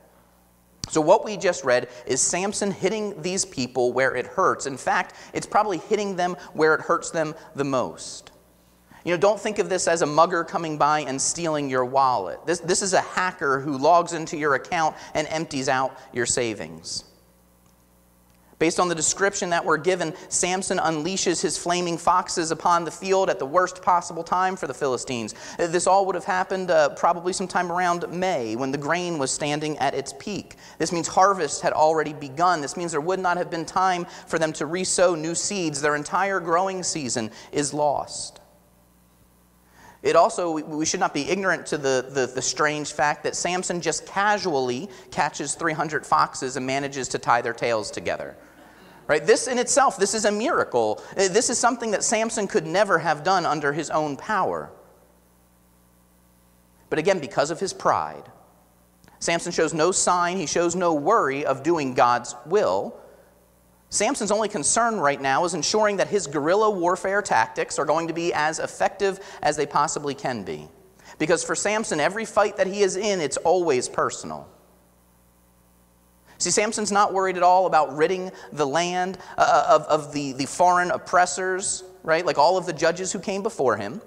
So, 0.87 1.01
what 1.01 1.25
we 1.25 1.37
just 1.37 1.63
read 1.63 1.89
is 2.05 2.21
Samson 2.21 2.71
hitting 2.71 3.21
these 3.21 3.45
people 3.45 3.91
where 3.93 4.15
it 4.15 4.27
hurts. 4.27 4.65
In 4.65 4.77
fact, 4.77 5.15
it's 5.33 5.47
probably 5.47 5.77
hitting 5.77 6.15
them 6.15 6.35
where 6.53 6.73
it 6.75 6.81
hurts 6.81 7.11
them 7.11 7.35
the 7.55 7.63
most. 7.63 8.31
You 9.03 9.11
know, 9.11 9.17
don't 9.17 9.39
think 9.39 9.59
of 9.59 9.69
this 9.69 9.87
as 9.87 10.01
a 10.01 10.05
mugger 10.05 10.43
coming 10.43 10.77
by 10.77 11.01
and 11.01 11.21
stealing 11.21 11.69
your 11.69 11.85
wallet. 11.85 12.43
This, 12.45 12.59
this 12.59 12.81
is 12.81 12.93
a 12.93 13.01
hacker 13.01 13.59
who 13.59 13.77
logs 13.77 14.13
into 14.13 14.35
your 14.35 14.55
account 14.55 14.95
and 15.13 15.27
empties 15.27 15.69
out 15.69 15.97
your 16.11 16.25
savings. 16.25 17.03
Based 18.57 18.79
on 18.79 18.87
the 18.87 18.95
description 18.95 19.49
that 19.49 19.65
we're 19.65 19.77
given, 19.77 20.13
Samson 20.29 20.77
unleashes 20.77 21.41
his 21.41 21.57
flaming 21.57 21.97
foxes 21.97 22.51
upon 22.51 22.85
the 22.85 22.91
field 22.91 23.29
at 23.29 23.37
the 23.37 23.45
worst 23.45 23.81
possible 23.81 24.23
time 24.23 24.55
for 24.55 24.67
the 24.67 24.73
Philistines. 24.73 25.35
This 25.57 25.87
all 25.87 26.05
would 26.05 26.15
have 26.15 26.23
happened 26.23 26.71
uh, 26.71 26.89
probably 26.89 27.33
sometime 27.33 27.71
around 27.71 28.07
May 28.09 28.55
when 28.55 28.71
the 28.71 28.77
grain 28.77 29.17
was 29.17 29.31
standing 29.31 29.77
at 29.79 29.93
its 29.93 30.13
peak. 30.19 30.55
This 30.77 30.93
means 30.93 31.07
harvest 31.07 31.61
had 31.61 31.73
already 31.73 32.13
begun. 32.13 32.61
This 32.61 32.77
means 32.77 32.91
there 32.91 33.01
would 33.01 33.19
not 33.19 33.37
have 33.37 33.51
been 33.51 33.65
time 33.65 34.05
for 34.27 34.39
them 34.39 34.53
to 34.53 34.65
resow 34.65 35.15
new 35.19 35.35
seeds. 35.35 35.81
Their 35.81 35.95
entire 35.95 36.39
growing 36.39 36.81
season 36.81 37.31
is 37.51 37.73
lost. 37.73 38.39
It 40.05 40.15
also, 40.15 40.51
we 40.51 40.85
should 40.85 40.99
not 40.99 41.15
be 41.15 41.27
ignorant 41.27 41.65
to 41.67 41.79
the, 41.79 42.05
the, 42.07 42.27
the, 42.27 42.41
strange 42.41 42.93
fact 42.93 43.23
that 43.23 43.35
Samson 43.35 43.81
just 43.81 44.05
casually 44.05 44.87
catches 45.09 45.55
300 45.55 46.05
foxes 46.05 46.57
and 46.57 46.67
manages 46.67 47.07
to 47.09 47.17
tie 47.17 47.41
their 47.41 47.53
tails 47.53 47.89
together. 47.89 48.37
Right? 49.07 49.25
This 49.25 49.47
in 49.47 49.57
itself, 49.57 49.97
this 49.97 50.13
is 50.13 50.25
a 50.25 50.31
miracle. 50.31 51.01
Uh, 51.17 51.27
this 51.29 51.49
is 51.49 51.57
something 51.57 51.89
that 51.89 52.03
Samson 52.03 52.45
could 52.45 52.67
never 52.67 52.99
have 52.99 53.23
done 53.23 53.47
under 53.47 53.73
his 53.73 53.89
own 53.89 54.15
power. 54.15 54.69
But 56.91 56.99
again, 56.99 57.17
because 57.17 57.49
of 57.49 57.59
his 57.59 57.73
pride, 57.73 58.31
Samson 59.17 59.51
shows 59.51 59.73
no 59.73 59.91
sign, 59.91 60.37
he 60.37 60.45
shows 60.45 60.75
no 60.75 60.93
worry 60.93 61.47
of 61.47 61.63
doing 61.63 61.95
God's 61.95 62.35
will. 62.45 62.95
Samson's 63.89 64.31
only 64.31 64.49
concern 64.49 64.99
right 64.99 65.21
now 65.21 65.45
is 65.45 65.53
ensuring 65.53 65.97
that 65.97 66.07
his 66.07 66.27
guerrilla 66.27 66.69
warfare 66.69 67.21
tactics 67.21 67.79
are 67.79 67.85
going 67.85 68.07
to 68.07 68.13
be 68.13 68.33
as 68.33 68.59
effective 68.59 69.19
as 69.41 69.55
they 69.55 69.65
possibly 69.65 70.13
can 70.13 70.43
be. 70.43 70.67
Because 71.17 71.43
for 71.43 71.55
Samson, 71.55 71.99
every 71.99 72.25
fight 72.25 72.57
that 72.57 72.67
he 72.67 72.81
is 72.81 72.97
in, 72.97 73.21
it's 73.21 73.37
always 73.37 73.87
personal. 73.87 74.49
See, 76.37 76.51
Samson's 76.51 76.91
not 76.91 77.13
worried 77.13 77.37
at 77.37 77.43
all 77.43 77.65
about 77.65 77.95
ridding 77.95 78.31
the 78.51 78.67
land 78.67 79.17
uh, 79.37 79.65
of, 79.69 79.83
of 79.83 80.13
the, 80.13 80.33
the 80.33 80.45
foreign 80.45 80.91
oppressors, 80.91 81.83
right? 82.03 82.25
Like 82.25 82.37
all 82.37 82.57
of 82.57 82.65
the 82.65 82.73
judges 82.73 83.13
who 83.13 83.19
came 83.19 83.41
before 83.41 83.77
him. 83.77 84.01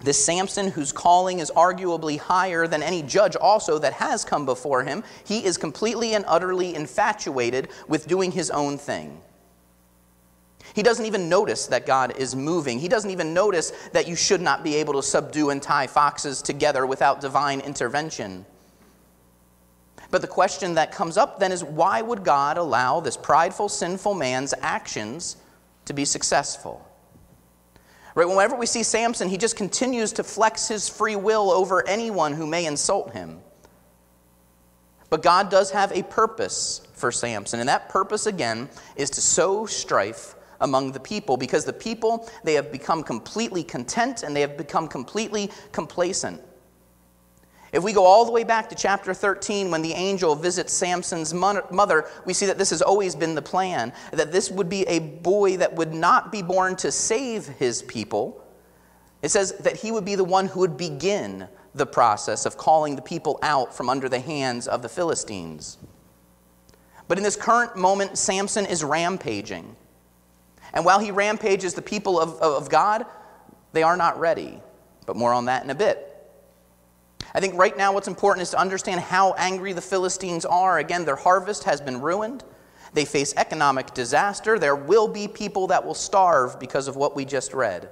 This 0.00 0.22
Samson, 0.22 0.68
whose 0.68 0.92
calling 0.92 1.38
is 1.38 1.50
arguably 1.56 2.18
higher 2.18 2.66
than 2.66 2.82
any 2.82 3.02
judge 3.02 3.34
also 3.34 3.78
that 3.78 3.94
has 3.94 4.24
come 4.24 4.44
before 4.44 4.84
him, 4.84 5.02
he 5.24 5.44
is 5.44 5.56
completely 5.56 6.14
and 6.14 6.24
utterly 6.28 6.74
infatuated 6.74 7.68
with 7.88 8.06
doing 8.06 8.32
his 8.32 8.50
own 8.50 8.76
thing. 8.76 9.20
He 10.74 10.82
doesn't 10.82 11.06
even 11.06 11.28
notice 11.28 11.66
that 11.68 11.86
God 11.86 12.16
is 12.18 12.36
moving. 12.36 12.78
He 12.78 12.88
doesn't 12.88 13.10
even 13.10 13.32
notice 13.32 13.72
that 13.92 14.06
you 14.06 14.14
should 14.14 14.42
not 14.42 14.62
be 14.62 14.74
able 14.76 14.92
to 14.94 15.02
subdue 15.02 15.50
and 15.50 15.62
tie 15.62 15.86
foxes 15.86 16.42
together 16.42 16.84
without 16.86 17.20
divine 17.20 17.60
intervention. 17.60 18.44
But 20.10 20.20
the 20.20 20.28
question 20.28 20.74
that 20.74 20.92
comes 20.92 21.16
up 21.16 21.40
then 21.40 21.52
is 21.52 21.64
why 21.64 22.02
would 22.02 22.24
God 22.24 22.58
allow 22.58 23.00
this 23.00 23.16
prideful, 23.16 23.68
sinful 23.68 24.14
man's 24.14 24.52
actions 24.60 25.36
to 25.86 25.94
be 25.94 26.04
successful? 26.04 26.86
Right, 28.16 28.26
whenever 28.26 28.56
we 28.56 28.64
see 28.64 28.82
Samson, 28.82 29.28
he 29.28 29.36
just 29.36 29.56
continues 29.56 30.10
to 30.14 30.24
flex 30.24 30.68
his 30.68 30.88
free 30.88 31.16
will 31.16 31.50
over 31.50 31.86
anyone 31.86 32.32
who 32.32 32.46
may 32.46 32.64
insult 32.64 33.12
him. 33.12 33.40
But 35.10 35.22
God 35.22 35.50
does 35.50 35.70
have 35.72 35.92
a 35.92 36.02
purpose 36.02 36.80
for 36.94 37.12
Samson, 37.12 37.60
and 37.60 37.68
that 37.68 37.90
purpose, 37.90 38.24
again, 38.24 38.70
is 38.96 39.10
to 39.10 39.20
sow 39.20 39.66
strife 39.66 40.34
among 40.62 40.92
the 40.92 41.00
people 41.00 41.36
because 41.36 41.66
the 41.66 41.74
people, 41.74 42.26
they 42.42 42.54
have 42.54 42.72
become 42.72 43.02
completely 43.02 43.62
content 43.62 44.22
and 44.22 44.34
they 44.34 44.40
have 44.40 44.56
become 44.56 44.88
completely 44.88 45.50
complacent. 45.72 46.40
If 47.72 47.82
we 47.82 47.92
go 47.92 48.04
all 48.04 48.24
the 48.24 48.32
way 48.32 48.44
back 48.44 48.68
to 48.68 48.74
chapter 48.74 49.12
13, 49.12 49.70
when 49.70 49.82
the 49.82 49.92
angel 49.92 50.34
visits 50.34 50.72
Samson's 50.72 51.34
mother, 51.34 52.06
we 52.24 52.32
see 52.32 52.46
that 52.46 52.58
this 52.58 52.70
has 52.70 52.80
always 52.80 53.16
been 53.16 53.34
the 53.34 53.42
plan 53.42 53.92
that 54.12 54.32
this 54.32 54.50
would 54.50 54.68
be 54.68 54.82
a 54.82 55.00
boy 55.00 55.56
that 55.56 55.74
would 55.74 55.92
not 55.92 56.30
be 56.30 56.42
born 56.42 56.76
to 56.76 56.92
save 56.92 57.46
his 57.46 57.82
people. 57.82 58.42
It 59.22 59.30
says 59.30 59.52
that 59.58 59.76
he 59.76 59.90
would 59.90 60.04
be 60.04 60.14
the 60.14 60.24
one 60.24 60.46
who 60.46 60.60
would 60.60 60.76
begin 60.76 61.48
the 61.74 61.86
process 61.86 62.46
of 62.46 62.56
calling 62.56 62.96
the 62.96 63.02
people 63.02 63.38
out 63.42 63.74
from 63.74 63.90
under 63.90 64.08
the 64.08 64.20
hands 64.20 64.68
of 64.68 64.82
the 64.82 64.88
Philistines. 64.88 65.78
But 67.08 67.18
in 67.18 67.24
this 67.24 67.36
current 67.36 67.76
moment, 67.76 68.16
Samson 68.16 68.66
is 68.66 68.82
rampaging. 68.82 69.76
And 70.72 70.84
while 70.84 70.98
he 70.98 71.10
rampages 71.10 71.74
the 71.74 71.82
people 71.82 72.20
of, 72.20 72.40
of 72.40 72.68
God, 72.68 73.06
they 73.72 73.82
are 73.82 73.96
not 73.96 74.18
ready. 74.18 74.60
But 75.04 75.16
more 75.16 75.32
on 75.32 75.44
that 75.46 75.62
in 75.62 75.70
a 75.70 75.74
bit. 75.74 76.15
I 77.36 77.40
think 77.40 77.54
right 77.58 77.76
now 77.76 77.92
what's 77.92 78.08
important 78.08 78.40
is 78.44 78.50
to 78.52 78.58
understand 78.58 78.98
how 78.98 79.34
angry 79.34 79.74
the 79.74 79.82
Philistines 79.82 80.46
are. 80.46 80.78
Again, 80.78 81.04
their 81.04 81.16
harvest 81.16 81.64
has 81.64 81.82
been 81.82 82.00
ruined. 82.00 82.42
They 82.94 83.04
face 83.04 83.34
economic 83.36 83.92
disaster. 83.92 84.58
There 84.58 84.74
will 84.74 85.06
be 85.06 85.28
people 85.28 85.66
that 85.66 85.84
will 85.84 85.92
starve 85.92 86.58
because 86.58 86.88
of 86.88 86.96
what 86.96 87.14
we 87.14 87.26
just 87.26 87.52
read. 87.52 87.90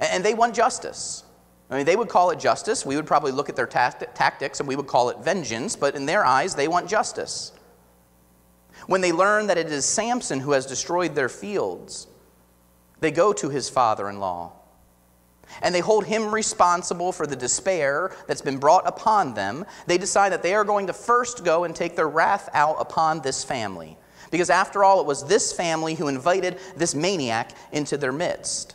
And 0.00 0.24
they 0.24 0.34
want 0.34 0.52
justice. 0.52 1.22
I 1.70 1.76
mean, 1.76 1.86
they 1.86 1.94
would 1.94 2.08
call 2.08 2.30
it 2.30 2.40
justice. 2.40 2.84
We 2.84 2.96
would 2.96 3.06
probably 3.06 3.30
look 3.30 3.48
at 3.48 3.54
their 3.54 3.68
tactics 3.68 4.58
and 4.58 4.68
we 4.68 4.74
would 4.74 4.88
call 4.88 5.10
it 5.10 5.18
vengeance, 5.20 5.76
but 5.76 5.94
in 5.94 6.06
their 6.06 6.24
eyes, 6.24 6.56
they 6.56 6.66
want 6.66 6.88
justice. 6.90 7.52
When 8.88 9.00
they 9.00 9.12
learn 9.12 9.46
that 9.46 9.58
it 9.58 9.70
is 9.70 9.84
Samson 9.84 10.40
who 10.40 10.50
has 10.52 10.66
destroyed 10.66 11.14
their 11.14 11.28
fields, 11.28 12.08
they 12.98 13.12
go 13.12 13.32
to 13.34 13.48
his 13.48 13.68
father 13.68 14.10
in 14.10 14.18
law 14.18 14.54
and 15.62 15.74
they 15.74 15.80
hold 15.80 16.04
him 16.04 16.34
responsible 16.34 17.12
for 17.12 17.26
the 17.26 17.36
despair 17.36 18.14
that's 18.26 18.42
been 18.42 18.58
brought 18.58 18.86
upon 18.86 19.34
them, 19.34 19.64
they 19.86 19.98
decide 19.98 20.32
that 20.32 20.42
they 20.42 20.54
are 20.54 20.64
going 20.64 20.86
to 20.86 20.92
first 20.92 21.44
go 21.44 21.64
and 21.64 21.74
take 21.74 21.96
their 21.96 22.08
wrath 22.08 22.48
out 22.52 22.76
upon 22.78 23.20
this 23.20 23.44
family. 23.44 23.96
Because 24.30 24.50
after 24.50 24.82
all, 24.82 25.00
it 25.00 25.06
was 25.06 25.26
this 25.26 25.52
family 25.52 25.94
who 25.94 26.08
invited 26.08 26.58
this 26.76 26.94
maniac 26.94 27.52
into 27.72 27.96
their 27.96 28.12
midst. 28.12 28.74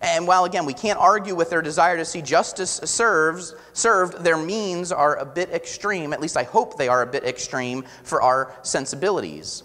And 0.00 0.26
while, 0.26 0.44
again, 0.44 0.66
we 0.66 0.74
can't 0.74 0.98
argue 0.98 1.34
with 1.34 1.48
their 1.48 1.62
desire 1.62 1.96
to 1.96 2.04
see 2.04 2.20
justice 2.20 2.80
serves, 2.84 3.54
served, 3.72 4.22
their 4.22 4.36
means 4.36 4.92
are 4.92 5.16
a 5.16 5.24
bit 5.24 5.50
extreme. 5.50 6.12
At 6.12 6.20
least 6.20 6.36
I 6.36 6.42
hope 6.42 6.76
they 6.76 6.88
are 6.88 7.02
a 7.02 7.06
bit 7.06 7.24
extreme 7.24 7.84
for 8.02 8.20
our 8.20 8.54
sensibilities. 8.62 9.62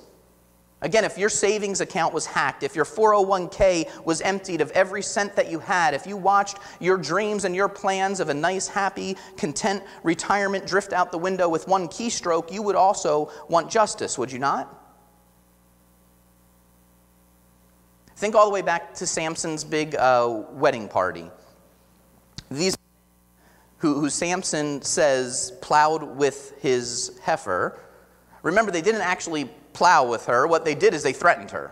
Again, 0.82 1.04
if 1.04 1.18
your 1.18 1.28
savings 1.28 1.82
account 1.82 2.14
was 2.14 2.26
hacked, 2.26 2.64
if 2.64 2.74
your 2.74 2.86
401k 2.86 4.06
was 4.06 4.22
emptied 4.22 4.62
of 4.62 4.72
every 4.72 5.02
cent 5.02 5.36
that 5.36 5.52
you 5.52 5.60
had, 5.60 5.94
if 5.94 6.08
you 6.08 6.16
watched 6.16 6.58
your 6.80 6.98
dreams 6.98 7.44
and 7.44 7.54
your 7.54 7.68
plans 7.68 8.22
of 8.22 8.30
a 8.30 8.34
nice, 8.34 8.68
happy, 8.68 9.18
content 9.36 9.84
retirement 10.04 10.66
drift 10.66 10.94
out 10.94 11.12
the 11.12 11.18
window 11.18 11.50
with 11.50 11.68
one 11.68 11.90
keystroke, 11.90 12.50
you 12.52 12.62
would 12.62 12.78
also 12.78 13.30
want 13.50 13.70
justice, 13.70 14.18
would 14.18 14.32
you 14.32 14.40
not? 14.40 14.74
Think 18.16 18.36
all 18.36 18.46
the 18.46 18.54
way 18.54 18.62
back 18.62 18.94
to 18.96 19.08
Samson's 19.08 19.66
big 19.66 19.96
uh, 19.96 20.44
wedding 20.52 20.88
party. 20.88 21.30
These 22.50 22.78
who, 23.80 24.00
who 24.00 24.10
Samson 24.10 24.82
says 24.82 25.54
plowed 25.62 26.04
with 26.04 26.54
his 26.62 27.18
heifer, 27.22 27.80
remember, 28.44 28.72
they 28.72 28.82
didn't 28.82 29.02
actually 29.02 29.50
plow 29.80 30.04
with 30.04 30.26
her. 30.26 30.46
What 30.46 30.66
they 30.66 30.76
did 30.76 30.94
is 30.94 31.04
they 31.04 31.14
threatened 31.14 31.52
her. 31.52 31.72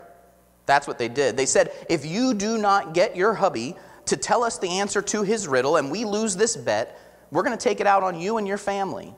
That's 0.65 0.87
what 0.87 0.97
they 0.97 1.09
did. 1.09 1.35
They 1.35 1.45
said, 1.45 1.71
if 1.89 2.05
you 2.05 2.33
do 2.33 2.57
not 2.57 2.93
get 2.93 3.17
your 3.17 3.33
hubby 3.33 3.75
to 4.05 4.15
tell 4.15 4.45
us 4.45 4.57
the 4.57 4.79
answer 4.79 5.01
to 5.01 5.23
his 5.23 5.45
riddle 5.45 5.75
and 5.75 5.91
we 5.91 6.05
lose 6.05 6.37
this 6.37 6.55
bet, 6.55 6.97
we're 7.31 7.43
going 7.43 7.57
to 7.57 7.61
take 7.61 7.81
it 7.81 7.85
out 7.85 8.03
on 8.03 8.17
you 8.17 8.37
and 8.37 8.47
your 8.47 8.57
family. 8.57 9.13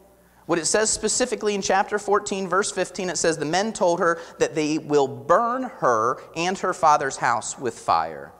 What 0.48 0.58
it 0.58 0.66
says 0.66 0.90
specifically 0.90 1.54
in 1.54 1.62
chapter 1.62 2.00
14, 2.00 2.48
verse 2.48 2.72
15, 2.72 3.12
it 3.12 3.18
says, 3.20 3.38
The 3.38 3.46
men 3.46 3.74
told 3.74 4.00
her 4.00 4.20
that 4.40 4.56
they 4.56 4.80
will 4.80 5.08
burn 5.08 5.62
her 5.62 6.20
and 6.36 6.58
her 6.58 6.74
father's 6.74 7.18
house 7.18 7.60
with 7.60 7.78
fire. 7.78 8.32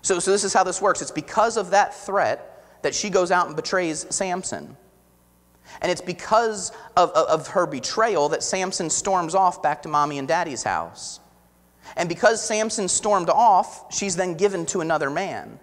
So, 0.00 0.18
so 0.18 0.30
this 0.30 0.44
is 0.44 0.54
how 0.54 0.64
this 0.64 0.80
works. 0.80 1.02
It's 1.02 1.10
because 1.10 1.58
of 1.58 1.72
that 1.72 1.94
threat 1.94 2.64
that 2.80 2.94
she 2.94 3.10
goes 3.10 3.30
out 3.30 3.48
and 3.48 3.54
betrays 3.54 4.06
Samson. 4.08 4.78
And 5.80 5.90
it's 5.90 6.00
because 6.00 6.72
of, 6.96 7.10
of, 7.10 7.28
of, 7.28 7.48
her 7.48 7.66
betrayal 7.66 8.28
that 8.30 8.42
Samson 8.42 8.90
storms 8.90 9.34
off 9.34 9.62
back 9.62 9.82
to 9.82 9.88
mommy 9.88 10.18
and 10.18 10.26
daddy's 10.28 10.62
house. 10.62 11.20
And 11.96 12.08
because 12.08 12.44
Samson 12.44 12.88
stormed 12.88 13.30
off, 13.30 13.94
she's 13.94 14.16
then 14.16 14.34
given 14.34 14.66
to 14.66 14.80
another 14.80 15.10
man. 15.10 15.58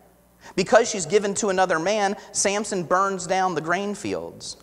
Because 0.56 0.90
she's 0.90 1.06
given 1.06 1.34
to 1.36 1.50
another 1.50 1.80
man, 1.80 2.16
Samson 2.32 2.84
burns 2.84 3.28
down 3.28 3.56
the 3.56 3.62
grain 3.62 3.96
fields. 3.96 4.58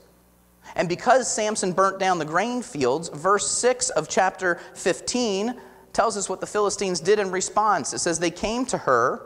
And 0.76 0.88
because 0.88 1.32
Samson 1.32 1.72
burnt 1.72 1.98
down 1.98 2.18
the 2.18 2.24
grain 2.24 2.62
fields, 2.62 3.08
verse 3.08 3.50
6 3.50 3.90
of 3.90 4.08
chapter 4.08 4.56
15 4.74 5.60
tells 5.92 6.16
us 6.16 6.28
what 6.28 6.40
the 6.40 6.46
Philistines 6.46 7.00
did 7.00 7.18
in 7.18 7.30
response. 7.30 7.92
It 7.92 7.98
says, 7.98 8.18
They 8.18 8.30
came 8.30 8.66
to 8.66 8.78
her, 8.78 9.22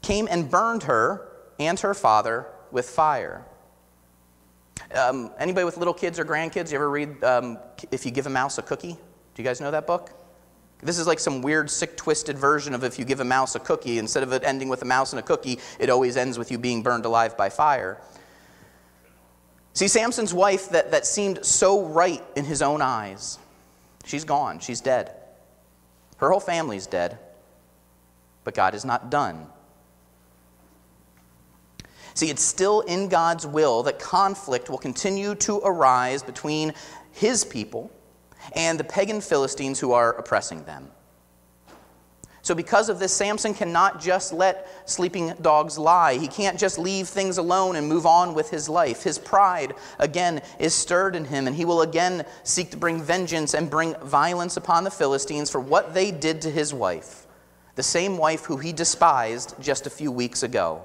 came 0.00 0.26
and 0.30 0.50
burned 0.50 0.84
her 0.84 1.28
and 1.58 1.78
her 1.80 1.94
father 1.94 2.46
with 2.70 2.88
fire. 2.88 3.44
Um, 4.94 5.30
anybody 5.38 5.64
with 5.64 5.76
little 5.76 5.94
kids 5.94 6.18
or 6.18 6.24
grandkids, 6.24 6.70
you 6.70 6.76
ever 6.76 6.90
read 6.90 7.22
um, 7.24 7.58
If 7.90 8.04
You 8.04 8.10
Give 8.10 8.26
a 8.26 8.30
Mouse 8.30 8.58
a 8.58 8.62
Cookie? 8.62 8.92
Do 8.92 9.42
you 9.42 9.44
guys 9.44 9.60
know 9.60 9.70
that 9.70 9.86
book? 9.86 10.10
This 10.82 10.98
is 10.98 11.06
like 11.06 11.20
some 11.20 11.42
weird, 11.42 11.70
sick, 11.70 11.96
twisted 11.96 12.36
version 12.36 12.74
of 12.74 12.82
if 12.82 12.98
you 12.98 13.04
give 13.04 13.20
a 13.20 13.24
mouse 13.24 13.54
a 13.54 13.60
cookie, 13.60 13.98
instead 13.98 14.24
of 14.24 14.32
it 14.32 14.42
ending 14.44 14.68
with 14.68 14.82
a 14.82 14.84
mouse 14.84 15.12
and 15.12 15.20
a 15.20 15.22
cookie, 15.22 15.60
it 15.78 15.88
always 15.88 16.16
ends 16.16 16.38
with 16.38 16.50
you 16.50 16.58
being 16.58 16.82
burned 16.82 17.04
alive 17.04 17.36
by 17.36 17.48
fire. 17.48 18.00
See, 19.74 19.86
Samson's 19.86 20.34
wife 20.34 20.70
that, 20.70 20.90
that 20.90 21.06
seemed 21.06 21.46
so 21.46 21.86
right 21.86 22.22
in 22.34 22.44
his 22.44 22.62
own 22.62 22.82
eyes, 22.82 23.38
she's 24.04 24.24
gone. 24.24 24.58
She's 24.58 24.80
dead. 24.80 25.14
Her 26.16 26.30
whole 26.30 26.40
family's 26.40 26.88
dead. 26.88 27.18
But 28.44 28.54
God 28.54 28.74
is 28.74 28.84
not 28.84 29.08
done. 29.08 29.46
See, 32.14 32.30
it's 32.30 32.42
still 32.42 32.80
in 32.82 33.08
God's 33.08 33.46
will 33.46 33.82
that 33.84 33.98
conflict 33.98 34.68
will 34.68 34.78
continue 34.78 35.34
to 35.36 35.58
arise 35.58 36.22
between 36.22 36.74
his 37.12 37.44
people 37.44 37.90
and 38.54 38.78
the 38.78 38.84
pagan 38.84 39.20
Philistines 39.20 39.78
who 39.78 39.92
are 39.92 40.12
oppressing 40.14 40.64
them. 40.64 40.90
So, 42.44 42.56
because 42.56 42.88
of 42.88 42.98
this, 42.98 43.12
Samson 43.12 43.54
cannot 43.54 44.00
just 44.00 44.32
let 44.32 44.68
sleeping 44.90 45.32
dogs 45.42 45.78
lie. 45.78 46.18
He 46.18 46.26
can't 46.26 46.58
just 46.58 46.76
leave 46.76 47.06
things 47.06 47.38
alone 47.38 47.76
and 47.76 47.88
move 47.88 48.04
on 48.04 48.34
with 48.34 48.50
his 48.50 48.68
life. 48.68 49.04
His 49.04 49.16
pride, 49.16 49.74
again, 50.00 50.42
is 50.58 50.74
stirred 50.74 51.14
in 51.14 51.24
him, 51.24 51.46
and 51.46 51.54
he 51.54 51.64
will 51.64 51.82
again 51.82 52.26
seek 52.42 52.72
to 52.72 52.76
bring 52.76 53.00
vengeance 53.00 53.54
and 53.54 53.70
bring 53.70 53.94
violence 54.00 54.56
upon 54.56 54.82
the 54.82 54.90
Philistines 54.90 55.50
for 55.50 55.60
what 55.60 55.94
they 55.94 56.10
did 56.10 56.42
to 56.42 56.50
his 56.50 56.74
wife, 56.74 57.28
the 57.76 57.82
same 57.82 58.18
wife 58.18 58.44
who 58.44 58.56
he 58.56 58.72
despised 58.72 59.54
just 59.60 59.86
a 59.86 59.90
few 59.90 60.10
weeks 60.10 60.42
ago. 60.42 60.84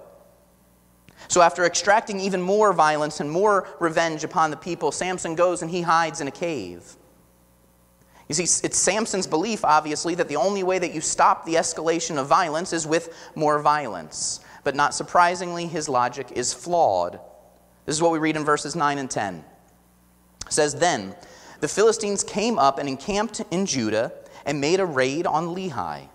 So, 1.28 1.42
after 1.42 1.66
extracting 1.66 2.20
even 2.20 2.42
more 2.42 2.74
violence 2.74 3.20
and 3.20 3.30
more 3.30 3.68
revenge 3.80 4.24
upon 4.24 4.52
the 4.52 4.58
people, 4.58 4.92
Samson 4.92 5.36
goes 5.36 5.62
and 5.62 5.72
he 5.72 5.82
hides 5.82 6.22
in 6.22 6.28
a 6.28 6.32
cave. 6.32 6.96
You 8.28 8.36
see, 8.36 8.44
it's 8.44 8.78
Samson's 8.78 9.28
belief, 9.28 9.64
obviously, 9.64 10.16
that 10.16 10.28
the 10.28 10.36
only 10.36 10.64
way 10.64 10.80
that 10.80 10.94
you 10.94 11.02
stop 11.02 11.46
the 11.46 11.56
escalation 11.56 12.18
of 12.18 12.28
violence 12.28 12.74
is 12.74 12.86
with 12.86 13.16
more 13.36 13.60
violence. 13.60 14.42
But 14.64 14.76
not 14.76 14.94
surprisingly, 14.94 15.66
his 15.66 15.88
logic 15.88 16.34
is 16.34 16.54
flawed. 16.54 17.20
This 17.86 17.96
is 17.96 18.02
what 18.02 18.12
we 18.12 18.20
read 18.20 18.36
in 18.36 18.44
verses 18.44 18.76
9 18.76 18.98
and 18.98 19.10
10. 19.10 19.46
It 20.46 20.54
says, 20.54 20.76
Then 20.76 21.16
the 21.62 21.70
Philistines 21.70 22.24
came 22.24 22.60
up 22.60 22.80
and 22.80 22.90
encamped 22.90 23.42
in 23.50 23.66
Judah 23.66 24.12
and 24.46 24.60
made 24.60 24.82
a 24.82 24.86
raid 24.86 25.26
on 25.26 25.48
Lehi. 25.48 26.10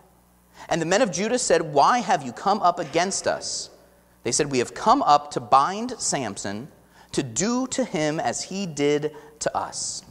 And 0.69 0.81
the 0.81 0.87
men 0.87 1.03
of 1.03 1.11
Judah 1.11 1.39
said, 1.39 1.63
Why 1.63 1.99
have 1.99 2.23
you 2.23 2.33
come 2.33 2.61
up 2.61 2.79
against 2.79 3.27
us? 3.27 3.71
They 4.23 4.33
said, 4.33 4.51
We 4.51 4.59
have 4.59 4.75
come 4.75 5.03
up 5.03 5.31
to 5.33 5.41
bind 5.41 5.95
Samson, 5.99 6.69
to 7.13 7.23
do 7.23 7.67
to 7.69 7.85
him 7.85 8.21
as 8.21 8.43
he 8.43 8.67
did 8.67 9.15
to 9.41 9.57
us. 9.57 10.05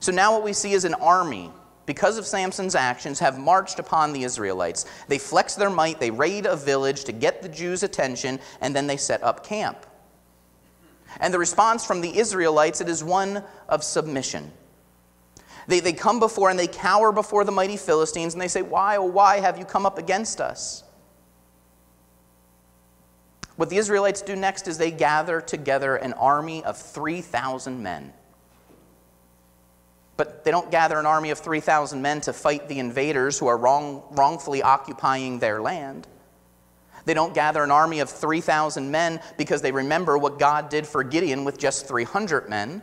So 0.00 0.12
now 0.12 0.32
what 0.32 0.42
we 0.42 0.52
see 0.52 0.72
is 0.72 0.84
an 0.84 0.94
army, 0.94 1.50
because 1.84 2.18
of 2.18 2.26
Samson's 2.26 2.74
actions, 2.74 3.18
have 3.20 3.38
marched 3.38 3.78
upon 3.78 4.12
the 4.12 4.24
Israelites. 4.24 4.86
They 5.08 5.18
flex 5.18 5.54
their 5.54 5.70
might, 5.70 6.00
they 6.00 6.10
raid 6.10 6.46
a 6.46 6.56
village 6.56 7.04
to 7.04 7.12
get 7.12 7.42
the 7.42 7.48
Jews' 7.48 7.82
attention, 7.82 8.40
and 8.60 8.74
then 8.74 8.86
they 8.86 8.96
set 8.96 9.22
up 9.22 9.46
camp. 9.46 9.86
And 11.20 11.32
the 11.32 11.38
response 11.38 11.84
from 11.84 12.00
the 12.00 12.18
Israelites, 12.18 12.80
it 12.80 12.88
is 12.88 13.02
one 13.02 13.42
of 13.68 13.82
submission. 13.82 14.52
They, 15.66 15.80
they 15.80 15.92
come 15.92 16.20
before 16.20 16.50
and 16.50 16.58
they 16.58 16.66
cower 16.66 17.10
before 17.10 17.44
the 17.44 17.52
mighty 17.52 17.76
Philistines 17.76 18.34
and 18.34 18.40
they 18.40 18.48
say, 18.48 18.62
Why, 18.62 18.96
oh, 18.96 19.04
why 19.04 19.40
have 19.40 19.58
you 19.58 19.64
come 19.64 19.86
up 19.86 19.98
against 19.98 20.40
us? 20.40 20.84
What 23.56 23.70
the 23.70 23.78
Israelites 23.78 24.22
do 24.22 24.36
next 24.36 24.68
is 24.68 24.78
they 24.78 24.90
gather 24.90 25.40
together 25.40 25.96
an 25.96 26.12
army 26.14 26.62
of 26.64 26.76
3,000 26.76 27.82
men. 27.82 28.12
But 30.16 30.44
they 30.44 30.50
don't 30.50 30.70
gather 30.70 30.98
an 30.98 31.06
army 31.06 31.30
of 31.30 31.38
3,000 31.38 32.00
men 32.00 32.20
to 32.22 32.32
fight 32.32 32.68
the 32.68 32.78
invaders 32.78 33.38
who 33.38 33.46
are 33.46 33.56
wrong, 33.56 34.02
wrongfully 34.12 34.62
occupying 34.62 35.38
their 35.38 35.60
land. 35.60 36.06
They 37.06 37.14
don't 37.14 37.34
gather 37.34 37.62
an 37.62 37.70
army 37.70 38.00
of 38.00 38.10
3,000 38.10 38.90
men 38.90 39.20
because 39.38 39.62
they 39.62 39.72
remember 39.72 40.18
what 40.18 40.38
God 40.38 40.68
did 40.68 40.86
for 40.86 41.02
Gideon 41.02 41.44
with 41.44 41.58
just 41.58 41.86
300 41.86 42.48
men. 42.48 42.82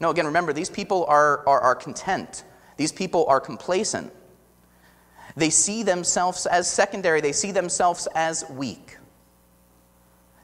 No, 0.00 0.10
again, 0.10 0.26
remember, 0.26 0.52
these 0.52 0.70
people 0.70 1.04
are, 1.06 1.46
are, 1.46 1.60
are 1.60 1.74
content, 1.74 2.44
these 2.76 2.92
people 2.92 3.26
are 3.26 3.40
complacent. 3.40 4.12
They 5.36 5.50
see 5.50 5.82
themselves 5.82 6.46
as 6.46 6.70
secondary, 6.70 7.20
they 7.20 7.32
see 7.32 7.50
themselves 7.50 8.08
as 8.14 8.48
weak. 8.48 8.96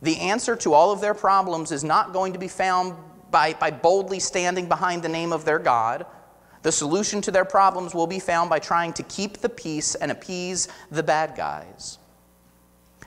The 0.06 0.20
answer 0.20 0.54
to 0.54 0.72
all 0.72 0.92
of 0.92 1.00
their 1.00 1.14
problems 1.14 1.72
is 1.72 1.82
not 1.82 2.12
going 2.12 2.32
to 2.32 2.38
be 2.38 2.46
found 2.46 2.94
by, 3.32 3.54
by 3.54 3.72
boldly 3.72 4.20
standing 4.20 4.68
behind 4.68 5.02
the 5.02 5.08
name 5.08 5.32
of 5.32 5.44
their 5.44 5.58
God. 5.58 6.06
The 6.62 6.70
solution 6.70 7.20
to 7.22 7.32
their 7.32 7.44
problems 7.44 7.92
will 7.92 8.06
be 8.06 8.20
found 8.20 8.48
by 8.48 8.60
trying 8.60 8.92
to 8.92 9.02
keep 9.02 9.38
the 9.38 9.48
peace 9.48 9.96
and 9.96 10.12
appease 10.12 10.68
the 10.92 11.02
bad 11.02 11.34
guys. 11.36 11.98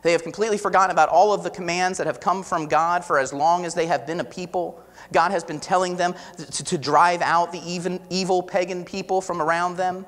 They 0.03 0.11
have 0.11 0.23
completely 0.23 0.57
forgotten 0.57 0.91
about 0.91 1.07
all 1.07 1.31
of 1.31 1.41
the 1.41 1.49
commands 1.49 1.99
that 1.99 2.07
have 2.07 2.19
come 2.19 2.43
from 2.43 2.67
God 2.67 3.05
for 3.05 3.17
as 3.17 3.31
long 3.31 3.63
as 3.63 3.73
they 3.73 3.85
have 3.85 4.05
been 4.05 4.19
a 4.19 4.25
people. 4.25 4.83
God 5.13 5.31
has 5.31 5.45
been 5.45 5.61
telling 5.61 5.95
them 5.95 6.13
to, 6.35 6.63
to 6.65 6.77
drive 6.77 7.21
out 7.21 7.53
the 7.53 7.61
even, 7.65 8.01
evil 8.09 8.43
pagan 8.43 8.83
people 8.83 9.21
from 9.21 9.41
around 9.41 9.77
them. 9.77 10.05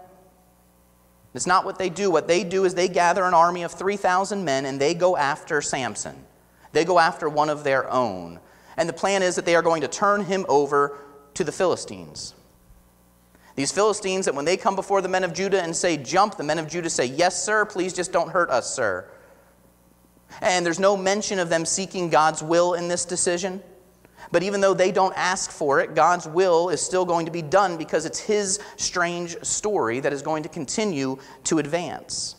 It's 1.33 1.47
not 1.47 1.63
what 1.63 1.79
they 1.79 1.89
do. 1.89 2.11
What 2.11 2.27
they 2.27 2.43
do 2.43 2.65
is 2.65 2.75
they 2.75 2.89
gather 2.89 3.23
an 3.23 3.33
army 3.33 3.63
of 3.63 3.71
3,000 3.71 4.43
men 4.43 4.65
and 4.65 4.77
they 4.77 4.93
go 4.93 5.15
after 5.15 5.61
Samson. 5.61 6.25
They 6.71 6.85
go 6.85 6.99
after 6.99 7.27
one 7.27 7.49
of 7.49 7.63
their 7.63 7.89
own. 7.89 8.39
And 8.77 8.87
the 8.87 8.93
plan 8.93 9.23
is 9.23 9.35
that 9.35 9.45
they 9.45 9.55
are 9.55 9.61
going 9.61 9.81
to 9.81 9.87
turn 9.87 10.23
him 10.25 10.45
over 10.47 10.97
to 11.33 11.43
the 11.43 11.51
Philistines. 11.51 12.33
These 13.55 13.71
Philistines, 13.71 14.25
that 14.25 14.35
when 14.35 14.45
they 14.45 14.57
come 14.57 14.75
before 14.75 15.01
the 15.01 15.09
men 15.09 15.23
of 15.23 15.33
Judah 15.33 15.61
and 15.61 15.75
say, 15.75 15.97
Jump, 15.97 16.37
the 16.37 16.43
men 16.43 16.57
of 16.57 16.67
Judah 16.67 16.89
say, 16.89 17.05
Yes, 17.05 17.41
sir, 17.43 17.65
please 17.65 17.93
just 17.93 18.11
don't 18.11 18.29
hurt 18.29 18.49
us, 18.49 18.73
sir. 18.73 19.05
And 20.41 20.65
there's 20.65 20.79
no 20.79 20.95
mention 20.95 21.39
of 21.39 21.49
them 21.49 21.65
seeking 21.65 22.09
God's 22.09 22.41
will 22.41 22.73
in 22.75 22.87
this 22.87 23.03
decision. 23.03 23.61
But 24.31 24.43
even 24.43 24.61
though 24.61 24.73
they 24.73 24.91
don't 24.91 25.13
ask 25.17 25.51
for 25.51 25.81
it, 25.81 25.93
God's 25.93 26.27
will 26.27 26.69
is 26.69 26.81
still 26.81 27.05
going 27.05 27.25
to 27.25 27.31
be 27.31 27.41
done 27.41 27.77
because 27.77 28.05
it's 28.05 28.19
His 28.19 28.59
strange 28.77 29.35
story 29.43 29.99
that 29.99 30.13
is 30.13 30.21
going 30.21 30.43
to 30.43 30.49
continue 30.49 31.17
to 31.45 31.59
advance. 31.59 32.35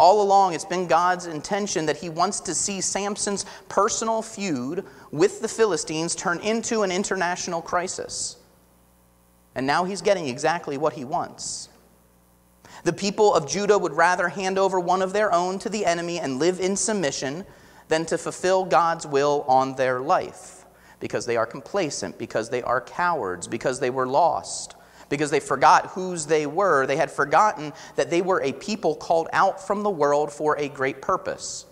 All 0.00 0.22
along, 0.22 0.54
it's 0.54 0.64
been 0.64 0.86
God's 0.86 1.26
intention 1.26 1.84
that 1.84 1.98
He 1.98 2.08
wants 2.08 2.40
to 2.40 2.54
see 2.54 2.80
Samson's 2.80 3.44
personal 3.68 4.22
feud 4.22 4.86
with 5.10 5.42
the 5.42 5.46
Philistines 5.46 6.14
turn 6.14 6.40
into 6.40 6.80
an 6.80 6.90
international 6.90 7.60
crisis. 7.60 8.38
And 9.54 9.66
now 9.66 9.84
He's 9.84 10.00
getting 10.00 10.26
exactly 10.26 10.78
what 10.78 10.94
He 10.94 11.04
wants. 11.04 11.68
The 12.82 12.94
people 12.94 13.34
of 13.34 13.46
Judah 13.46 13.76
would 13.76 13.92
rather 13.92 14.30
hand 14.30 14.58
over 14.58 14.80
one 14.80 15.02
of 15.02 15.12
their 15.12 15.34
own 15.34 15.58
to 15.58 15.68
the 15.68 15.84
enemy 15.84 16.18
and 16.18 16.38
live 16.38 16.60
in 16.60 16.76
submission 16.76 17.44
than 17.88 18.06
to 18.06 18.16
fulfill 18.16 18.64
God's 18.64 19.06
will 19.06 19.44
on 19.46 19.74
their 19.74 20.00
life 20.00 20.64
because 20.98 21.26
they 21.26 21.36
are 21.36 21.44
complacent, 21.44 22.16
because 22.16 22.48
they 22.48 22.62
are 22.62 22.80
cowards, 22.80 23.46
because 23.46 23.80
they 23.80 23.90
were 23.90 24.06
lost, 24.06 24.76
because 25.10 25.30
they 25.30 25.40
forgot 25.40 25.88
whose 25.88 26.24
they 26.24 26.46
were. 26.46 26.86
They 26.86 26.96
had 26.96 27.10
forgotten 27.10 27.74
that 27.96 28.08
they 28.08 28.22
were 28.22 28.40
a 28.42 28.52
people 28.52 28.94
called 28.94 29.28
out 29.34 29.66
from 29.66 29.82
the 29.82 29.90
world 29.90 30.32
for 30.32 30.56
a 30.56 30.68
great 30.68 31.02
purpose. 31.02 31.66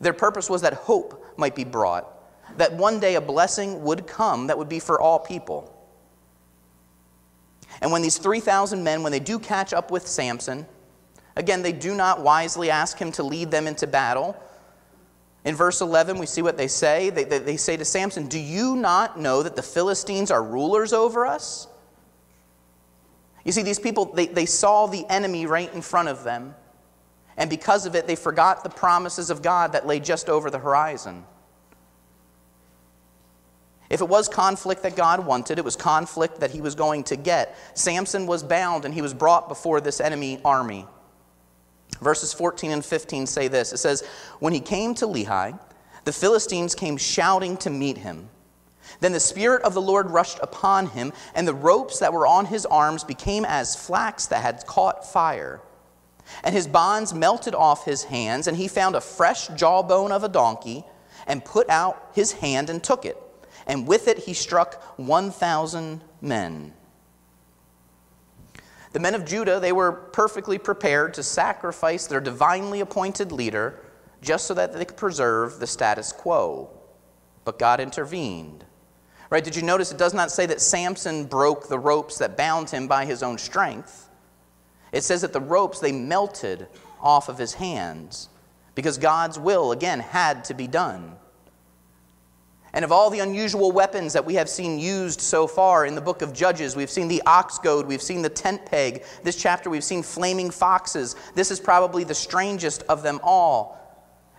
Their 0.00 0.12
purpose 0.12 0.50
was 0.50 0.62
that 0.62 0.74
hope 0.74 1.24
might 1.38 1.54
be 1.54 1.64
brought, 1.64 2.06
that 2.58 2.74
one 2.74 3.00
day 3.00 3.14
a 3.14 3.20
blessing 3.20 3.82
would 3.84 4.06
come 4.06 4.48
that 4.48 4.58
would 4.58 4.68
be 4.68 4.80
for 4.80 5.00
all 5.00 5.18
people. 5.18 5.74
And 7.80 7.92
when 7.92 8.02
these 8.02 8.18
3,000 8.18 8.82
men, 8.82 9.02
when 9.02 9.12
they 9.12 9.20
do 9.20 9.38
catch 9.38 9.72
up 9.72 9.90
with 9.90 10.06
Samson, 10.06 10.66
again, 11.36 11.62
they 11.62 11.72
do 11.72 11.94
not 11.94 12.22
wisely 12.22 12.70
ask 12.70 12.98
him 12.98 13.12
to 13.12 13.22
lead 13.22 13.50
them 13.50 13.66
into 13.66 13.86
battle. 13.86 14.36
In 15.48 15.54
verse 15.54 15.80
11, 15.80 16.18
we 16.18 16.26
see 16.26 16.42
what 16.42 16.58
they 16.58 16.68
say. 16.68 17.08
They, 17.08 17.24
they, 17.24 17.38
they, 17.38 17.56
say 17.56 17.78
to 17.78 17.84
Samson, 17.86 18.26
Do 18.26 18.38
you 18.38 18.76
not 18.76 19.18
know 19.18 19.42
that 19.42 19.56
the 19.56 19.62
Philistines 19.62 20.30
are 20.30 20.42
rulers 20.42 20.92
over 20.92 21.24
us? 21.24 21.66
You 23.46 23.52
see, 23.52 23.62
these 23.62 23.78
people, 23.78 24.04
they, 24.04 24.26
they 24.26 24.44
saw 24.44 24.88
the 24.88 25.06
enemy 25.08 25.46
right 25.46 25.72
in 25.72 25.80
front 25.80 26.10
of 26.10 26.22
them. 26.22 26.54
And 27.38 27.48
because 27.48 27.86
of 27.86 27.94
it, 27.94 28.06
they 28.06 28.14
forgot 28.14 28.62
the 28.62 28.68
promises 28.68 29.30
of 29.30 29.40
God 29.40 29.72
that 29.72 29.86
lay 29.86 30.00
just 30.00 30.28
over 30.28 30.50
the 30.50 30.58
horizon. 30.58 31.24
If 33.88 34.02
it 34.02 34.08
was 34.08 34.28
conflict 34.28 34.82
that 34.82 34.96
God 34.96 35.24
wanted, 35.24 35.58
it 35.58 35.64
was 35.64 35.76
conflict 35.76 36.40
that 36.40 36.50
he 36.50 36.60
was 36.60 36.74
going 36.74 37.04
to 37.04 37.16
get. 37.16 37.56
Samson 37.72 38.26
was 38.26 38.42
bound 38.42 38.84
and 38.84 38.92
he 38.92 39.00
was 39.00 39.14
brought 39.14 39.48
before 39.48 39.80
this 39.80 39.98
enemy 39.98 40.42
army. 40.44 40.86
Verses 42.00 42.32
14 42.32 42.70
and 42.70 42.84
15 42.84 43.26
say 43.26 43.48
this 43.48 43.72
It 43.72 43.78
says, 43.78 44.02
When 44.38 44.52
he 44.52 44.60
came 44.60 44.94
to 44.96 45.06
Lehi, 45.06 45.58
the 46.04 46.12
Philistines 46.12 46.74
came 46.74 46.96
shouting 46.96 47.56
to 47.58 47.70
meet 47.70 47.98
him. 47.98 48.28
Then 49.00 49.12
the 49.12 49.20
Spirit 49.20 49.62
of 49.62 49.74
the 49.74 49.82
Lord 49.82 50.10
rushed 50.10 50.38
upon 50.42 50.86
him, 50.86 51.12
and 51.34 51.46
the 51.46 51.54
ropes 51.54 51.98
that 51.98 52.12
were 52.12 52.26
on 52.26 52.46
his 52.46 52.64
arms 52.66 53.04
became 53.04 53.44
as 53.44 53.76
flax 53.76 54.26
that 54.26 54.42
had 54.42 54.66
caught 54.66 55.10
fire. 55.10 55.60
And 56.42 56.54
his 56.54 56.66
bonds 56.66 57.12
melted 57.12 57.54
off 57.54 57.84
his 57.84 58.04
hands, 58.04 58.46
and 58.46 58.56
he 58.56 58.68
found 58.68 58.94
a 58.94 59.00
fresh 59.00 59.48
jawbone 59.48 60.12
of 60.12 60.24
a 60.24 60.28
donkey, 60.28 60.84
and 61.26 61.44
put 61.44 61.68
out 61.68 62.10
his 62.14 62.32
hand 62.32 62.70
and 62.70 62.82
took 62.82 63.04
it 63.04 63.22
and 63.68 63.86
with 63.86 64.08
it 64.08 64.18
he 64.18 64.32
struck 64.32 64.82
1,000 64.98 66.02
men. 66.20 66.72
The 68.92 69.00
men 69.00 69.14
of 69.14 69.24
Judah, 69.24 69.60
they 69.60 69.72
were 69.72 69.92
perfectly 69.92 70.58
prepared 70.58 71.14
to 71.14 71.22
sacrifice 71.22 72.06
their 72.06 72.20
divinely 72.20 72.80
appointed 72.80 73.32
leader 73.32 73.80
just 74.22 74.46
so 74.46 74.54
that 74.54 74.72
they 74.72 74.84
could 74.84 74.96
preserve 74.96 75.60
the 75.60 75.66
status 75.66 76.12
quo. 76.12 76.70
But 77.44 77.58
God 77.58 77.80
intervened. 77.80 78.64
Right? 79.30 79.44
Did 79.44 79.56
you 79.56 79.62
notice 79.62 79.92
it 79.92 79.98
does 79.98 80.14
not 80.14 80.30
say 80.30 80.46
that 80.46 80.60
Samson 80.60 81.26
broke 81.26 81.68
the 81.68 81.78
ropes 81.78 82.18
that 82.18 82.36
bound 82.36 82.70
him 82.70 82.88
by 82.88 83.04
his 83.04 83.22
own 83.22 83.36
strength? 83.36 84.08
It 84.90 85.04
says 85.04 85.20
that 85.20 85.34
the 85.34 85.40
ropes 85.40 85.80
they 85.80 85.92
melted 85.92 86.66
off 87.00 87.28
of 87.28 87.38
his 87.38 87.54
hands 87.54 88.30
because 88.74 88.96
God's 88.96 89.38
will 89.38 89.72
again 89.72 90.00
had 90.00 90.44
to 90.44 90.54
be 90.54 90.66
done. 90.66 91.16
And 92.72 92.84
of 92.84 92.92
all 92.92 93.08
the 93.08 93.20
unusual 93.20 93.72
weapons 93.72 94.12
that 94.12 94.24
we 94.24 94.34
have 94.34 94.48
seen 94.48 94.78
used 94.78 95.20
so 95.20 95.46
far 95.46 95.86
in 95.86 95.94
the 95.94 96.00
book 96.00 96.20
of 96.20 96.34
Judges, 96.34 96.76
we've 96.76 96.90
seen 96.90 97.08
the 97.08 97.22
ox 97.24 97.58
goad, 97.58 97.86
we've 97.86 98.02
seen 98.02 98.20
the 98.20 98.28
tent 98.28 98.66
peg. 98.66 99.04
This 99.22 99.36
chapter, 99.36 99.70
we've 99.70 99.84
seen 99.84 100.02
flaming 100.02 100.50
foxes. 100.50 101.16
This 101.34 101.50
is 101.50 101.60
probably 101.60 102.04
the 102.04 102.14
strangest 102.14 102.82
of 102.84 103.02
them 103.02 103.20
all. 103.22 103.78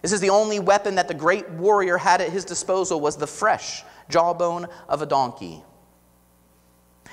This 0.02 0.12
is 0.12 0.22
the 0.22 0.30
only 0.30 0.60
weapon 0.60 0.96
that 0.96 1.08
the 1.08 1.14
great 1.14 1.50
warrior 1.50 1.98
had 1.98 2.22
at 2.22 2.30
his 2.30 2.46
disposal 2.46 3.02
was 3.02 3.18
the 3.18 3.28
fresh 3.28 3.84
jawbone 4.10 4.68
of 4.88 5.02
a 5.02 5.06
donkey. 5.06 5.64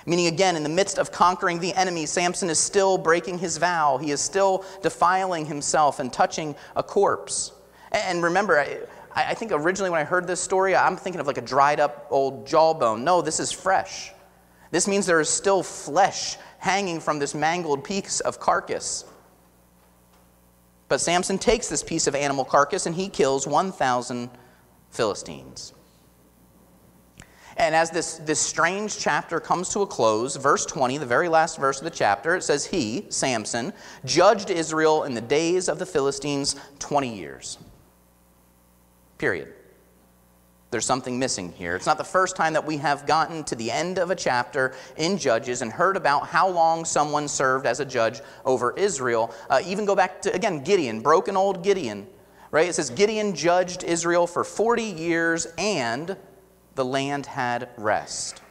Meaning, 0.05 0.29
again, 0.29 0.55
in 0.55 0.63
the 0.63 0.69
midst 0.69 0.99
of 0.99 1.11
conquering 1.11 1.59
the 1.59 1.75
enemy, 1.75 2.07
Samson 2.07 2.49
is 2.49 2.61
still 2.61 2.97
breaking 2.97 3.39
his 3.39 3.57
vow. 3.57 3.99
He 3.99 4.13
is 4.13 4.21
still 4.21 4.65
defiling 4.83 5.47
himself 5.47 5.99
and 5.99 6.13
touching 6.13 6.55
a 6.77 6.83
corpse. 6.83 7.51
And 7.91 8.23
remember, 8.23 8.65
I, 9.17 9.31
I 9.31 9.35
think 9.35 9.51
originally 9.53 9.91
when 9.91 10.01
I 10.01 10.05
heard 10.05 10.29
this 10.29 10.41
story, 10.41 10.77
I'm 10.77 10.97
thinking 10.97 11.21
of 11.21 11.27
like 11.27 11.39
a 11.39 11.43
dried 11.43 11.81
up 11.81 12.07
old 12.11 12.47
jawbone. 12.47 13.03
No, 13.03 13.23
this 13.23 13.41
is 13.41 13.51
fresh. 13.51 14.13
This 14.71 14.87
means 14.87 15.07
there 15.07 15.21
is 15.21 15.31
still 15.31 15.63
flesh 15.63 16.37
hanging 16.59 17.01
from 17.01 17.19
this 17.19 17.35
mangled 17.35 17.83
piece 17.83 18.21
of 18.21 18.39
carcass. 18.39 19.05
But 20.89 21.01
Samson 21.01 21.39
takes 21.39 21.69
this 21.69 21.83
piece 21.83 22.07
of 22.07 22.15
animal 22.15 22.45
carcass 22.45 22.87
and 22.87 22.95
he 22.95 23.09
kills 23.09 23.47
1,000 23.47 24.31
Philistines. 24.91 25.73
And 27.57 27.75
as 27.75 27.91
this, 27.91 28.19
this 28.19 28.39
strange 28.39 28.99
chapter 28.99 29.41
comes 29.41 29.71
to 29.71 29.81
a 29.81 29.87
close, 29.87 30.37
verse 30.37 30.67
20, 30.67 30.99
the 30.99 31.07
very 31.07 31.29
last 31.29 31.59
verse 31.59 31.79
of 31.79 31.85
the 31.85 31.91
chapter, 31.91 32.37
it 32.37 32.43
says, 32.43 32.67
He, 32.67 33.07
Samson, 33.09 33.73
judged 34.05 34.51
Israel 34.51 35.05
in 35.05 35.15
the 35.15 35.23
days 35.23 35.69
of 35.69 35.79
the 35.79 35.87
Philistines 35.87 36.57
20 36.79 37.17
years. 37.17 37.59
Period. 39.19 39.53
There's 40.71 40.85
something 40.85 41.19
missing 41.19 41.53
here. 41.53 41.77
It's 41.77 41.87
not 41.87 41.97
the 41.97 42.05
first 42.05 42.37
time 42.37 42.53
that 42.55 42.67
we 42.67 42.77
have 42.79 43.07
gotten 43.07 43.45
to 43.45 43.55
the 43.55 43.71
end 43.71 43.99
of 43.99 44.11
a 44.11 44.17
chapter 44.17 44.75
in 44.97 45.17
Judges 45.17 45.63
and 45.63 45.73
heard 45.73 45.97
about 45.97 46.27
how 46.27 46.49
long 46.49 46.85
someone 46.85 47.29
served 47.29 47.67
as 47.67 47.79
a 47.79 47.85
judge 47.85 48.21
over 48.45 48.75
Israel. 48.77 49.33
Uh, 49.49 49.61
even 49.65 49.85
go 49.85 49.95
back 49.95 50.21
to, 50.23 50.35
again, 50.35 50.65
Gideon, 50.65 51.01
broken 51.01 51.37
old 51.37 51.63
Gideon, 51.63 52.07
right? 52.51 52.69
It 52.69 52.75
says, 52.75 52.91
Gideon 52.91 53.35
judged 53.35 53.85
Israel 53.85 54.27
for 54.27 54.43
40 54.43 54.83
years 54.83 55.47
and 55.57 56.17
the 56.75 56.85
land 56.85 57.27
had 57.27 57.69
rest. 57.77 58.43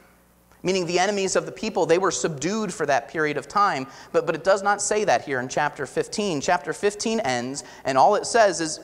Meaning 0.62 0.86
the 0.86 0.98
enemies 0.98 1.36
of 1.36 1.46
the 1.46 1.52
people, 1.52 1.86
they 1.86 1.98
were 1.98 2.10
subdued 2.10 2.72
for 2.72 2.86
that 2.86 3.08
period 3.08 3.36
of 3.36 3.46
time. 3.46 3.86
But, 4.10 4.26
but 4.26 4.34
it 4.34 4.42
does 4.42 4.62
not 4.62 4.82
say 4.82 5.04
that 5.04 5.22
here 5.22 5.38
in 5.38 5.48
chapter 5.48 5.86
15. 5.86 6.40
Chapter 6.40 6.72
15 6.72 7.20
ends, 7.20 7.62
and 7.84 7.96
all 7.96 8.16
it 8.16 8.26
says 8.26 8.60
is 8.60 8.80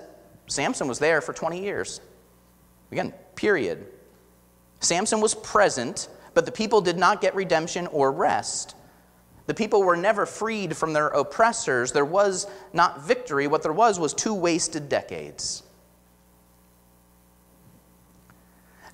Samson 0.52 0.86
was 0.86 0.98
there 0.98 1.20
for 1.20 1.32
20 1.32 1.60
years. 1.60 2.00
Again, 2.90 3.12
period. 3.34 3.86
Samson 4.80 5.20
was 5.20 5.34
present, 5.34 6.08
but 6.34 6.44
the 6.44 6.52
people 6.52 6.80
did 6.80 6.98
not 6.98 7.20
get 7.20 7.34
redemption 7.34 7.86
or 7.88 8.12
rest. 8.12 8.76
The 9.46 9.54
people 9.54 9.82
were 9.82 9.96
never 9.96 10.26
freed 10.26 10.76
from 10.76 10.92
their 10.92 11.08
oppressors. 11.08 11.92
There 11.92 12.04
was 12.04 12.46
not 12.72 13.02
victory. 13.02 13.46
What 13.46 13.62
there 13.62 13.72
was 13.72 13.98
was 13.98 14.14
two 14.14 14.34
wasted 14.34 14.88
decades. 14.88 15.62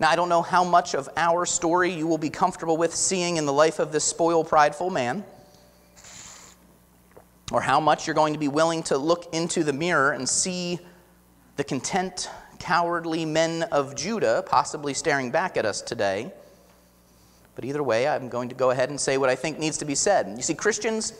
Now, 0.01 0.11
I 0.11 0.17
don't 0.17 0.29
know 0.29 0.43
how 0.43 0.63
much 0.63 0.95
of 0.95 1.09
our 1.17 1.45
story 1.45 1.91
you 1.91 2.07
will 2.07 2.19
be 2.19 2.31
comfortable 2.31 2.77
with 2.77 2.95
seeing 2.95 3.37
in 3.37 3.47
the 3.47 3.53
life 3.53 3.81
of 3.81 3.91
this 3.91 4.05
spoiled, 4.05 4.49
prideful 4.49 4.91
man, 4.91 5.25
or 7.51 7.61
how 7.61 7.81
much 7.81 8.07
you're 8.07 8.15
going 8.15 8.33
to 8.33 8.39
be 8.39 8.47
willing 8.47 8.85
to 8.85 8.97
look 8.97 9.35
into 9.35 9.65
the 9.65 9.73
mirror 9.73 10.13
and 10.13 10.29
see 10.29 10.79
the 11.59 11.65
content, 11.65 12.31
cowardly 12.61 13.25
men 13.25 13.65
of 13.65 13.97
Judah 13.97 14.45
possibly 14.47 14.95
staring 14.95 15.33
back 15.33 15.57
at 15.57 15.67
us 15.67 15.83
today. 15.83 16.33
But 17.57 17.65
either 17.65 17.83
way, 17.83 18.07
I'm 18.07 18.29
going 18.29 18.49
to 18.51 18.55
go 18.55 18.71
ahead 18.71 18.91
and 18.91 19.01
say 19.01 19.19
what 19.19 19.29
I 19.29 19.35
think 19.35 19.59
needs 19.59 19.79
to 19.79 19.85
be 19.85 19.97
said. 19.97 20.29
You 20.37 20.43
see, 20.43 20.55
Christians, 20.55 21.13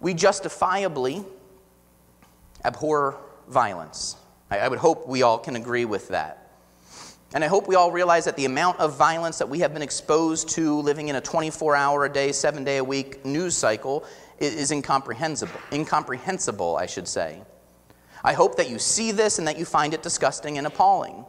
we 0.00 0.14
justifiably 0.14 1.22
abhor 2.64 3.18
violence. 3.48 4.16
I, 4.50 4.66
would 4.66 4.78
hope 4.78 5.06
we 5.06 5.20
all 5.22 5.38
can 5.38 5.56
agree 5.56 5.84
with 5.84 6.08
that. 6.08 6.52
And 7.34 7.44
I 7.44 7.46
hope 7.46 7.68
we 7.68 7.74
all 7.74 7.92
realize 7.92 8.24
that 8.24 8.36
the 8.36 8.46
amount 8.46 8.80
of 8.80 8.96
violence 8.96 9.36
that 9.38 9.50
we 9.50 9.58
have 9.58 9.74
been 9.74 9.82
exposed 9.82 10.48
to 10.50 10.80
living 10.80 11.08
in 11.08 11.16
a 11.16 11.20
24 11.20 11.76
hour 11.76 12.06
a 12.06 12.12
day, 12.12 12.32
seven 12.32 12.64
day 12.64 12.78
a 12.78 12.84
week 12.84 13.26
news 13.26 13.58
cycle 13.58 14.06
is 14.38 14.70
incomprehensible. 14.70 15.60
Incomprehensible, 15.70 16.78
I 16.78 16.86
should 16.86 17.06
say. 17.06 17.42
I 18.22 18.32
hope 18.32 18.56
that 18.56 18.68
you 18.68 18.78
see 18.78 19.12
this 19.12 19.38
and 19.38 19.48
that 19.48 19.58
you 19.58 19.64
find 19.64 19.94
it 19.94 20.02
disgusting 20.02 20.58
and 20.58 20.66
appalling. 20.66 21.24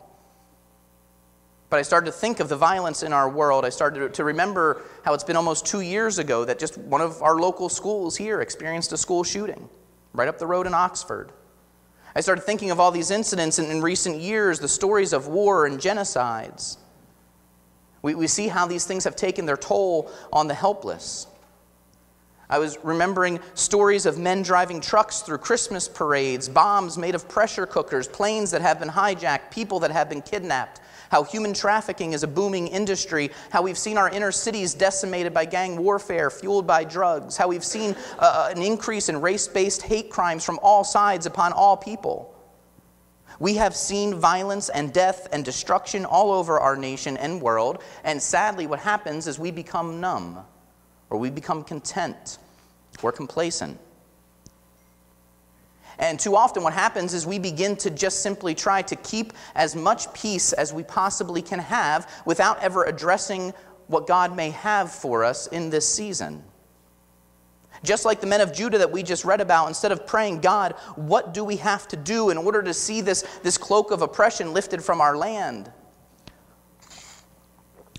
But 1.69 1.79
I 1.79 1.83
started 1.83 2.07
to 2.07 2.11
think 2.11 2.41
of 2.41 2.49
the 2.49 2.57
violence 2.57 3.01
in 3.01 3.13
our 3.13 3.29
world. 3.29 3.63
I 3.63 3.69
started 3.69 4.13
to 4.13 4.23
remember 4.25 4.81
how 5.05 5.13
it's 5.13 5.23
been 5.23 5.37
almost 5.37 5.65
two 5.65 5.79
years 5.79 6.19
ago 6.19 6.43
that 6.43 6.59
just 6.59 6.77
one 6.77 6.99
of 6.99 7.21
our 7.21 7.39
local 7.39 7.69
schools 7.69 8.17
here 8.17 8.41
experienced 8.41 8.91
a 8.91 8.97
school 8.97 9.23
shooting 9.23 9.69
right 10.13 10.27
up 10.27 10.37
the 10.37 10.47
road 10.47 10.67
in 10.67 10.73
Oxford. 10.73 11.31
I 12.13 12.19
started 12.19 12.41
thinking 12.41 12.71
of 12.71 12.79
all 12.81 12.91
these 12.91 13.09
incidents 13.09 13.57
in, 13.57 13.71
in 13.71 13.81
recent 13.81 14.17
years, 14.17 14.59
the 14.59 14.67
stories 14.67 15.13
of 15.13 15.27
war 15.27 15.65
and 15.65 15.79
genocides. 15.79 16.77
We, 18.01 18.15
we 18.15 18.27
see 18.27 18.49
how 18.49 18.67
these 18.67 18.85
things 18.85 19.05
have 19.05 19.15
taken 19.15 19.45
their 19.45 19.55
toll 19.55 20.11
on 20.33 20.47
the 20.47 20.53
helpless. 20.53 21.27
I 22.51 22.59
was 22.59 22.77
remembering 22.83 23.39
stories 23.53 24.05
of 24.05 24.19
men 24.19 24.41
driving 24.41 24.81
trucks 24.81 25.21
through 25.21 25.37
Christmas 25.37 25.87
parades, 25.87 26.49
bombs 26.49 26.97
made 26.97 27.15
of 27.15 27.29
pressure 27.29 27.65
cookers, 27.65 28.09
planes 28.09 28.51
that 28.51 28.61
have 28.61 28.77
been 28.77 28.89
hijacked, 28.89 29.51
people 29.51 29.79
that 29.79 29.91
have 29.91 30.09
been 30.09 30.21
kidnapped, 30.21 30.81
how 31.11 31.23
human 31.23 31.53
trafficking 31.53 32.11
is 32.11 32.23
a 32.23 32.27
booming 32.27 32.67
industry, 32.67 33.31
how 33.51 33.61
we've 33.61 33.77
seen 33.77 33.97
our 33.97 34.09
inner 34.09 34.33
cities 34.33 34.73
decimated 34.73 35.33
by 35.33 35.45
gang 35.45 35.77
warfare 35.81 36.29
fueled 36.29 36.67
by 36.67 36.83
drugs, 36.83 37.37
how 37.37 37.47
we've 37.47 37.63
seen 37.63 37.95
uh, 38.19 38.51
an 38.53 38.61
increase 38.61 39.07
in 39.07 39.21
race 39.21 39.47
based 39.47 39.83
hate 39.83 40.09
crimes 40.09 40.43
from 40.43 40.59
all 40.61 40.83
sides 40.83 41.25
upon 41.25 41.53
all 41.53 41.77
people. 41.77 42.35
We 43.39 43.55
have 43.55 43.77
seen 43.77 44.15
violence 44.15 44.67
and 44.67 44.91
death 44.91 45.29
and 45.31 45.45
destruction 45.45 46.03
all 46.03 46.33
over 46.33 46.59
our 46.59 46.75
nation 46.75 47.15
and 47.15 47.41
world, 47.41 47.81
and 48.03 48.21
sadly, 48.21 48.67
what 48.67 48.79
happens 48.79 49.25
is 49.25 49.39
we 49.39 49.51
become 49.51 50.01
numb 50.01 50.45
or 51.11 51.19
we 51.19 51.29
become 51.29 51.63
content 51.63 52.39
or 53.03 53.11
complacent. 53.11 53.77
And 55.99 56.19
too 56.19 56.35
often, 56.35 56.63
what 56.63 56.73
happens 56.73 57.13
is 57.13 57.27
we 57.27 57.37
begin 57.37 57.75
to 57.77 57.91
just 57.91 58.23
simply 58.23 58.55
try 58.55 58.81
to 58.81 58.95
keep 58.95 59.33
as 59.53 59.75
much 59.75 60.11
peace 60.13 60.53
as 60.53 60.73
we 60.73 60.81
possibly 60.81 61.43
can 61.43 61.59
have 61.59 62.09
without 62.25 62.59
ever 62.63 62.85
addressing 62.85 63.53
what 63.85 64.07
God 64.07 64.35
may 64.35 64.49
have 64.51 64.91
for 64.91 65.23
us 65.23 65.45
in 65.47 65.69
this 65.69 65.87
season. 65.87 66.43
Just 67.83 68.05
like 68.05 68.21
the 68.21 68.27
men 68.27 68.41
of 68.41 68.53
Judah 68.53 68.77
that 68.77 68.91
we 68.91 69.03
just 69.03 69.25
read 69.25 69.41
about, 69.41 69.67
instead 69.67 69.91
of 69.91 70.07
praying, 70.07 70.39
God, 70.39 70.73
what 70.95 71.33
do 71.33 71.43
we 71.43 71.57
have 71.57 71.87
to 71.89 71.97
do 71.97 72.29
in 72.29 72.37
order 72.37 72.63
to 72.63 72.73
see 72.73 73.01
this, 73.01 73.23
this 73.43 73.57
cloak 73.57 73.91
of 73.91 74.01
oppression 74.01 74.53
lifted 74.53 74.83
from 74.83 75.01
our 75.01 75.17
land? 75.17 75.71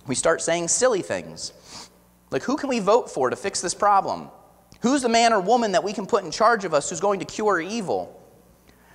We 0.07 0.15
start 0.15 0.41
saying 0.41 0.69
silly 0.69 1.03
things. 1.03 1.53
Like, 2.33 2.43
who 2.43 2.57
can 2.57 2.69
we 2.69 2.81
vote 2.81 3.11
for 3.11 3.29
to 3.29 3.37
fix 3.37 3.61
this 3.61 3.75
problem? 3.75 4.29
Who's 4.81 5.03
the 5.03 5.09
man 5.09 5.33
or 5.33 5.41
woman 5.41 5.73
that 5.73 5.85
we 5.85 5.93
can 5.93 6.07
put 6.07 6.25
in 6.25 6.31
charge 6.31 6.65
of 6.65 6.75
us 6.75 6.91
who's 6.91 7.01
going 7.01 7.21
to 7.21 7.27
cure 7.27 7.61
evil? 7.61 8.19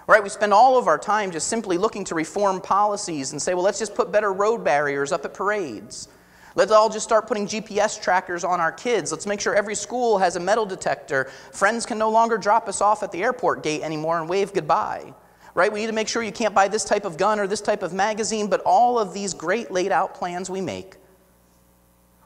Right? 0.07 0.23
We 0.23 0.29
spend 0.29 0.53
all 0.53 0.77
of 0.77 0.87
our 0.87 0.97
time 0.97 1.31
just 1.31 1.47
simply 1.47 1.77
looking 1.77 2.03
to 2.05 2.15
reform 2.15 2.61
policies 2.61 3.31
and 3.31 3.41
say, 3.41 3.53
well, 3.53 3.63
let's 3.63 3.79
just 3.79 3.93
put 3.93 4.11
better 4.11 4.33
road 4.33 4.63
barriers 4.63 5.11
up 5.11 5.23
at 5.23 5.33
parades. 5.33 6.07
Let's 6.55 6.71
all 6.71 6.89
just 6.89 7.05
start 7.05 7.27
putting 7.27 7.45
GPS 7.45 8.01
trackers 8.01 8.43
on 8.43 8.59
our 8.59 8.71
kids. 8.71 9.11
Let's 9.11 9.27
make 9.27 9.39
sure 9.39 9.53
every 9.53 9.75
school 9.75 10.17
has 10.17 10.35
a 10.35 10.39
metal 10.39 10.65
detector. 10.65 11.25
Friends 11.51 11.85
can 11.85 11.99
no 11.99 12.09
longer 12.09 12.37
drop 12.37 12.67
us 12.67 12.81
off 12.81 13.03
at 13.03 13.11
the 13.11 13.21
airport 13.21 13.61
gate 13.61 13.83
anymore 13.83 14.19
and 14.19 14.27
wave 14.27 14.53
goodbye. 14.53 15.13
Right? 15.53 15.71
We 15.71 15.81
need 15.81 15.87
to 15.87 15.93
make 15.93 16.07
sure 16.07 16.23
you 16.23 16.31
can't 16.31 16.55
buy 16.55 16.67
this 16.67 16.83
type 16.83 17.05
of 17.05 17.17
gun 17.17 17.39
or 17.39 17.45
this 17.45 17.61
type 17.61 17.83
of 17.83 17.93
magazine, 17.93 18.49
but 18.49 18.61
all 18.61 18.97
of 18.97 19.13
these 19.13 19.33
great 19.33 19.69
laid 19.71 19.91
out 19.91 20.15
plans 20.15 20.49
we 20.49 20.61
make 20.61 20.97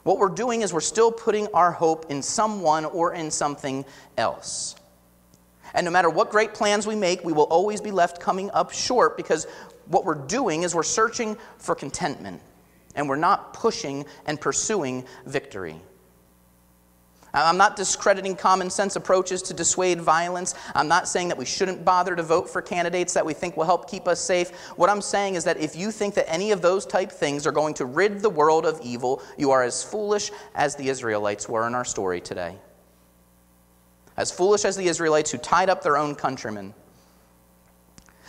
what 0.04 0.18
we're 0.18 0.28
doing 0.28 0.62
is 0.62 0.72
we're 0.72 0.80
still 0.80 1.12
putting 1.12 1.46
our 1.48 1.72
hope 1.72 2.06
in 2.10 2.22
someone 2.22 2.84
or 2.84 3.14
in 3.14 3.30
something 3.30 3.84
else. 4.16 4.74
And 5.74 5.84
no 5.84 5.90
matter 5.90 6.10
what 6.10 6.30
great 6.30 6.54
plans 6.54 6.86
we 6.86 6.94
make, 6.94 7.24
we 7.24 7.32
will 7.32 7.44
always 7.44 7.80
be 7.80 7.90
left 7.90 8.20
coming 8.20 8.50
up 8.52 8.72
short 8.72 9.16
because 9.16 9.46
what 9.86 10.04
we're 10.04 10.14
doing 10.14 10.64
is 10.64 10.74
we're 10.74 10.82
searching 10.82 11.36
for 11.58 11.74
contentment 11.74 12.40
and 12.94 13.08
we're 13.08 13.16
not 13.16 13.54
pushing 13.54 14.04
and 14.26 14.40
pursuing 14.40 15.04
victory. 15.26 15.76
Uh, 17.34 17.44
I'm 17.46 17.56
not 17.56 17.76
discrediting 17.76 18.36
common 18.36 18.68
sense 18.68 18.96
approaches 18.96 19.40
to 19.42 19.54
dissuade 19.54 20.00
violence. 20.00 20.54
I'm 20.74 20.88
not 20.88 21.08
saying 21.08 21.28
that 21.28 21.38
we 21.38 21.46
shouldn't 21.46 21.84
bother 21.84 22.14
to 22.14 22.22
vote 22.22 22.50
for 22.50 22.60
candidates 22.60 23.14
that 23.14 23.24
we 23.24 23.32
think 23.32 23.56
will 23.56 23.64
help 23.64 23.90
keep 23.90 24.06
us 24.06 24.20
safe. 24.20 24.50
What 24.76 24.90
I'm 24.90 25.00
saying 25.00 25.36
is 25.36 25.44
that 25.44 25.56
if 25.56 25.74
you 25.74 25.90
think 25.90 26.14
that 26.14 26.30
any 26.30 26.50
of 26.50 26.60
those 26.60 26.84
type 26.84 27.10
things 27.10 27.46
are 27.46 27.52
going 27.52 27.74
to 27.74 27.86
rid 27.86 28.20
the 28.20 28.28
world 28.28 28.66
of 28.66 28.78
evil, 28.82 29.22
you 29.38 29.50
are 29.50 29.62
as 29.62 29.82
foolish 29.82 30.30
as 30.54 30.76
the 30.76 30.88
Israelites 30.90 31.48
were 31.48 31.66
in 31.66 31.74
our 31.74 31.86
story 31.86 32.20
today. 32.20 32.56
As 34.16 34.30
foolish 34.30 34.66
as 34.66 34.76
the 34.76 34.86
Israelites 34.86 35.30
who 35.30 35.38
tied 35.38 35.70
up 35.70 35.82
their 35.82 35.96
own 35.96 36.14
countrymen. 36.14 36.74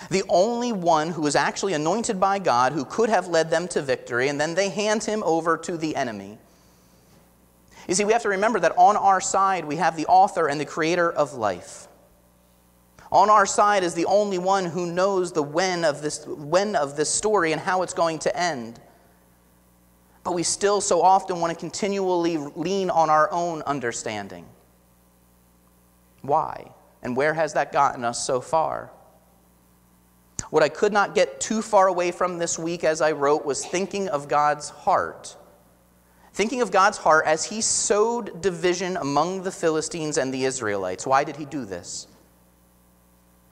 The 0.09 0.23
only 0.29 0.71
one 0.71 1.09
who 1.09 1.21
was 1.21 1.35
actually 1.35 1.73
anointed 1.73 2.19
by 2.21 2.39
God 2.39 2.71
who 2.71 2.85
could 2.85 3.09
have 3.09 3.27
led 3.27 3.49
them 3.49 3.67
to 3.69 3.81
victory, 3.81 4.29
and 4.29 4.39
then 4.39 4.55
they 4.55 4.69
hand 4.69 5.03
him 5.03 5.23
over 5.23 5.57
to 5.57 5.77
the 5.77 5.95
enemy. 5.95 6.37
You 7.87 7.95
see, 7.95 8.05
we 8.05 8.13
have 8.13 8.21
to 8.23 8.29
remember 8.29 8.59
that 8.59 8.73
on 8.77 8.95
our 8.95 9.19
side 9.19 9.65
we 9.65 9.75
have 9.77 9.95
the 9.95 10.05
author 10.05 10.47
and 10.47 10.59
the 10.59 10.65
creator 10.65 11.11
of 11.11 11.33
life. 11.33 11.87
On 13.11 13.29
our 13.29 13.45
side 13.45 13.83
is 13.83 13.93
the 13.93 14.05
only 14.05 14.37
one 14.37 14.65
who 14.65 14.91
knows 14.91 15.31
the 15.31 15.43
when 15.43 15.85
of 15.85 16.01
this, 16.01 16.25
when 16.25 16.75
of 16.75 16.95
this 16.95 17.09
story 17.09 17.51
and 17.51 17.61
how 17.61 17.83
it's 17.83 17.93
going 17.93 18.19
to 18.19 18.35
end. 18.35 18.79
But 20.23 20.33
we 20.33 20.43
still 20.43 20.81
so 20.81 21.01
often 21.01 21.39
want 21.39 21.53
to 21.53 21.59
continually 21.59 22.37
lean 22.37 22.89
on 22.89 23.09
our 23.09 23.31
own 23.31 23.61
understanding. 23.63 24.45
Why? 26.21 26.71
And 27.03 27.15
where 27.15 27.33
has 27.33 27.53
that 27.53 27.71
gotten 27.71 28.05
us 28.05 28.25
so 28.25 28.39
far? 28.39 28.89
What 30.49 30.63
I 30.63 30.69
could 30.69 30.93
not 30.93 31.13
get 31.13 31.41
too 31.41 31.61
far 31.61 31.87
away 31.87 32.11
from 32.11 32.37
this 32.37 32.57
week 32.57 32.83
as 32.83 33.01
I 33.01 33.11
wrote 33.11 33.45
was 33.45 33.65
thinking 33.65 34.07
of 34.07 34.27
God's 34.27 34.69
heart 34.69 35.35
thinking 36.33 36.61
of 36.61 36.71
God's 36.71 36.97
heart 36.97 37.25
as 37.25 37.45
he 37.45 37.61
sowed 37.61 38.41
division 38.41 38.97
among 38.97 39.43
the 39.43 39.51
Philistines 39.51 40.17
and 40.17 40.33
the 40.33 40.45
Israelites. 40.45 41.05
Why 41.05 41.23
did 41.23 41.35
he 41.35 41.45
do 41.45 41.65
this? 41.65 42.07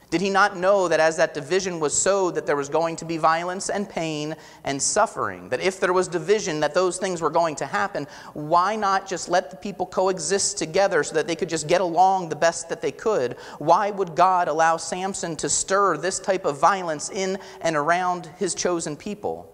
Did 0.10 0.20
he 0.20 0.30
not 0.30 0.58
know 0.58 0.89
that 0.89 1.00
as 1.00 1.15
that 1.15 1.34
division 1.34 1.80
was 1.80 1.98
sowed, 1.98 2.36
that 2.36 2.46
there 2.46 2.58
was 2.58 2.67
going 2.67 2.98
to 2.98 3.06
be 3.06 3.15
violence 3.15 3.70
and 3.70 3.89
pain 3.89 4.36
and 4.65 4.82
suffering? 4.82 5.48
That 5.48 5.62
if 5.62 5.80
there 5.80 5.94
was 5.94 6.10
division, 6.10 6.60
that 6.60 6.74
those 6.74 6.98
things 6.98 7.22
were 7.22 7.30
going 7.30 7.56
to 7.56 7.65
happen? 7.65 8.08
Why 8.34 8.76
not 8.76 9.08
just 9.08 9.30
let 9.30 9.52
the 9.52 9.56
people 9.56 9.86
coexist 9.86 10.58
together 10.58 11.02
so 11.04 11.13
that 11.15 11.28
they 11.28 11.36
could 11.38 11.48
just 11.48 11.70
get 11.70 11.80
along 11.80 12.28
the 12.28 12.36
best 12.36 12.67
that 12.67 12.82
they 12.82 12.91
could? 12.91 13.38
Why 13.60 13.89
would 13.89 14.13
God 14.13 14.50
allow 14.50 14.76
Samson 14.76 15.38
to 15.38 15.48
stir 15.48 15.96
this 15.96 16.20
type 16.20 16.44
of 16.44 16.60
violence 16.60 17.10
in 17.10 17.39
and 17.62 17.78
around 17.78 18.26
his 18.38 18.54
chosen 18.54 18.98
people? 18.98 19.51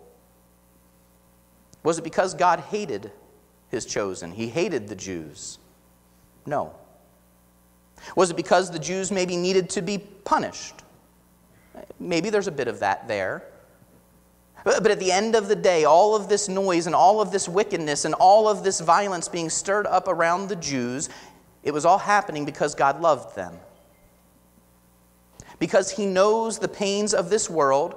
Was 1.88 2.00
it 2.00 2.04
because 2.04 2.34
God 2.34 2.60
hated 2.60 3.14
his 3.70 3.86
chosen? 3.86 4.34
He 4.34 4.50
hated 4.50 4.90
the 4.90 4.96
Jews? 4.98 5.58
No. 6.46 6.76
Was 8.14 8.30
it 8.30 8.36
because 8.36 8.70
the 8.72 8.78
Jews 8.78 9.10
maybe 9.10 9.38
needed 9.38 9.70
to 9.70 9.82
be 9.82 9.98
punished? 9.98 10.84
Maybe 11.98 12.30
there's 12.30 12.50
a 12.50 12.52
bit 12.52 12.68
of 12.68 12.82
that 12.82 13.08
there. 13.08 13.46
But 14.66 14.92
at 14.92 15.00
the 15.00 15.14
end 15.14 15.34
of 15.34 15.48
the 15.48 15.56
day, 15.56 15.86
all 15.86 16.14
of 16.14 16.28
this 16.28 16.50
noise 16.50 16.88
and 16.88 16.94
all 16.94 17.22
of 17.22 17.32
this 17.32 17.48
wickedness 17.48 18.04
and 18.04 18.14
all 18.16 18.50
of 18.50 18.66
this 18.66 18.82
violence 18.82 19.30
being 19.30 19.50
stirred 19.50 19.88
up 19.88 20.10
around 20.10 20.50
the 20.50 20.58
Jews, 20.58 21.08
it 21.64 21.72
was 21.72 21.86
all 21.86 22.00
happening 22.00 22.44
because 22.44 22.76
God 22.76 23.00
loved 23.00 23.34
them. 23.34 23.58
Because 25.58 25.92
He 25.92 26.06
knows 26.06 26.60
the 26.60 26.68
pains 26.68 27.14
of 27.14 27.30
this 27.30 27.50
world, 27.50 27.96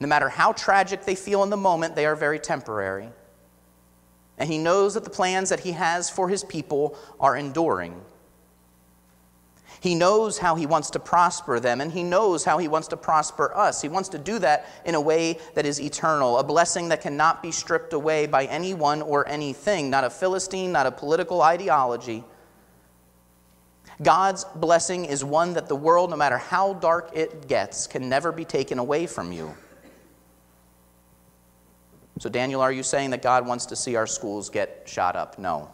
no 0.00 0.06
matter 0.08 0.28
how 0.28 0.52
tragic 0.52 1.04
they 1.04 1.14
feel 1.14 1.42
in 1.42 1.50
the 1.50 1.56
moment, 1.56 1.94
they 1.94 2.06
are 2.06 2.16
very 2.16 2.38
temporary. 2.38 3.08
And 4.38 4.50
He 4.50 4.58
knows 4.58 4.94
that 4.94 5.04
the 5.04 5.10
plans 5.10 5.48
that 5.48 5.60
He 5.60 5.72
has 5.72 6.10
for 6.10 6.28
His 6.28 6.44
people 6.44 6.96
are 7.18 7.36
enduring. 7.36 8.00
He 9.80 9.94
knows 9.94 10.38
how 10.38 10.54
He 10.54 10.66
wants 10.66 10.90
to 10.90 10.98
prosper 10.98 11.60
them, 11.60 11.80
and 11.80 11.92
He 11.92 12.02
knows 12.02 12.44
how 12.44 12.58
He 12.58 12.68
wants 12.68 12.88
to 12.88 12.96
prosper 12.96 13.54
us. 13.56 13.80
He 13.80 13.88
wants 13.88 14.08
to 14.10 14.18
do 14.18 14.38
that 14.40 14.66
in 14.84 14.94
a 14.94 15.00
way 15.00 15.38
that 15.54 15.64
is 15.64 15.80
eternal, 15.80 16.38
a 16.38 16.44
blessing 16.44 16.88
that 16.88 17.00
cannot 17.00 17.42
be 17.42 17.50
stripped 17.50 17.92
away 17.92 18.26
by 18.26 18.44
anyone 18.46 19.00
or 19.00 19.26
anything, 19.28 19.88
not 19.88 20.04
a 20.04 20.10
Philistine, 20.10 20.72
not 20.72 20.86
a 20.86 20.90
political 20.90 21.40
ideology. 21.40 22.24
God's 24.02 24.44
blessing 24.44 25.06
is 25.06 25.24
one 25.24 25.54
that 25.54 25.68
the 25.68 25.76
world, 25.76 26.10
no 26.10 26.16
matter 26.16 26.36
how 26.36 26.74
dark 26.74 27.10
it 27.14 27.48
gets, 27.48 27.86
can 27.86 28.08
never 28.10 28.30
be 28.30 28.44
taken 28.44 28.78
away 28.78 29.06
from 29.06 29.32
you. 29.32 29.54
So, 32.18 32.30
Daniel, 32.30 32.60
are 32.62 32.72
you 32.72 32.82
saying 32.82 33.10
that 33.10 33.22
God 33.22 33.46
wants 33.46 33.66
to 33.66 33.76
see 33.76 33.96
our 33.96 34.06
schools 34.06 34.48
get 34.48 34.84
shot 34.86 35.16
up? 35.16 35.38
No. 35.38 35.70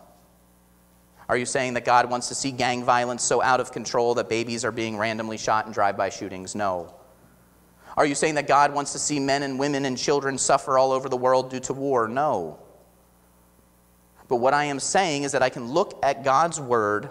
Are 1.29 1.37
you 1.37 1.47
saying 1.47 1.75
that 1.75 1.85
God 1.85 2.11
wants 2.11 2.29
to 2.29 2.35
see 2.35 2.51
gang 2.51 2.85
violence 2.85 3.23
so 3.23 3.41
out 3.41 3.61
of 3.61 3.71
control 3.71 4.15
that 4.15 4.29
babies 4.29 4.65
are 4.65 4.73
being 4.73 4.99
randomly 4.99 5.39
shot 5.39 5.67
in 5.67 5.73
drive 5.73 5.97
by 5.97 6.11
shootings? 6.11 6.55
No. 6.55 6.95
Are 7.97 8.07
you 8.07 8.15
saying 8.15 8.35
that 8.35 8.49
God 8.49 8.75
wants 8.75 8.93
to 8.93 8.99
see 8.99 9.21
men 9.21 9.43
and 9.43 9.59
women 9.59 9.85
and 9.85 9.97
children 9.97 10.37
suffer 10.37 10.79
all 10.79 10.93
over 10.93 11.09
the 11.09 11.17
world 11.17 11.51
due 11.51 11.61
to 11.61 11.73
war? 11.73 12.09
No. 12.09 12.59
But 14.29 14.37
what 14.37 14.55
I 14.55 14.65
am 14.65 14.81
saying 14.81 15.23
is 15.23 15.33
that 15.33 15.43
I 15.43 15.51
can 15.51 15.69
look 15.69 15.99
at 16.03 16.25
God's 16.25 16.61
word 16.61 17.11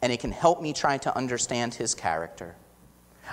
and 0.00 0.12
it 0.12 0.18
can 0.18 0.32
help 0.32 0.60
me 0.60 0.72
try 0.72 0.98
to 0.98 1.16
understand 1.16 1.74
his 1.74 1.94
character. 1.94 2.56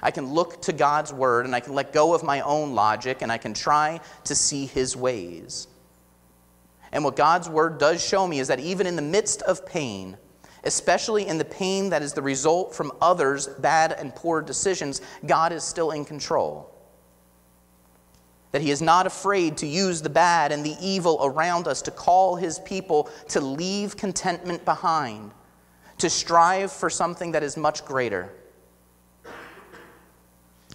I 0.01 0.11
can 0.11 0.33
look 0.33 0.61
to 0.63 0.73
God's 0.73 1.11
word 1.11 1.45
and 1.45 1.55
I 1.55 1.59
can 1.59 1.73
let 1.73 1.93
go 1.93 2.13
of 2.13 2.23
my 2.23 2.41
own 2.41 2.73
logic 2.75 3.21
and 3.21 3.31
I 3.31 3.37
can 3.37 3.53
try 3.53 3.99
to 4.25 4.35
see 4.35 4.65
his 4.65 4.95
ways. 4.95 5.67
And 6.91 7.03
what 7.03 7.15
God's 7.15 7.49
word 7.49 7.77
does 7.77 8.03
show 8.03 8.27
me 8.27 8.39
is 8.39 8.47
that 8.47 8.59
even 8.59 8.87
in 8.87 8.95
the 8.95 9.01
midst 9.01 9.41
of 9.43 9.65
pain, 9.65 10.17
especially 10.63 11.27
in 11.27 11.37
the 11.37 11.45
pain 11.45 11.89
that 11.89 12.01
is 12.01 12.13
the 12.13 12.21
result 12.21 12.73
from 12.73 12.91
others' 13.01 13.47
bad 13.47 13.93
and 13.93 14.15
poor 14.15 14.41
decisions, 14.41 15.01
God 15.25 15.51
is 15.51 15.63
still 15.63 15.91
in 15.91 16.05
control. 16.05 16.73
That 18.51 18.61
He 18.61 18.71
is 18.71 18.81
not 18.81 19.05
afraid 19.05 19.57
to 19.57 19.67
use 19.67 20.01
the 20.01 20.09
bad 20.09 20.51
and 20.51 20.65
the 20.65 20.75
evil 20.81 21.19
around 21.21 21.67
us 21.67 21.81
to 21.83 21.91
call 21.91 22.35
His 22.35 22.59
people 22.59 23.09
to 23.29 23.39
leave 23.39 23.95
contentment 23.95 24.65
behind, 24.65 25.31
to 25.99 26.09
strive 26.09 26.71
for 26.71 26.89
something 26.89 27.31
that 27.33 27.43
is 27.43 27.55
much 27.55 27.85
greater. 27.85 28.33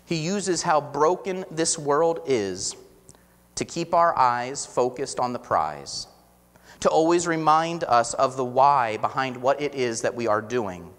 He 0.05 0.17
uses 0.17 0.63
how 0.63 0.81
broken 0.81 1.45
this 1.51 1.79
world 1.79 2.21
is 2.27 2.77
to 3.55 3.65
keep 3.65 3.95
our 3.95 4.17
eyes 4.19 4.67
focused 4.67 5.19
on 5.19 5.33
the 5.33 5.39
prize, 5.39 6.07
to 6.81 6.89
always 6.89 7.27
remind 7.27 7.85
us 7.85 8.15
of 8.15 8.37
the 8.37 8.45
why 8.45 8.97
behind 8.99 9.37
what 9.37 9.61
it 9.63 9.75
is 9.75 10.03
that 10.03 10.15
we 10.15 10.27
are 10.27 10.43
doing. 10.43 10.91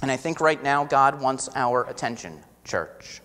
And 0.00 0.10
I 0.10 0.16
think 0.16 0.40
right 0.40 0.62
now 0.62 0.84
God 0.84 1.20
wants 1.20 1.48
our 1.54 1.88
attention, 1.88 2.40
church. 2.64 3.20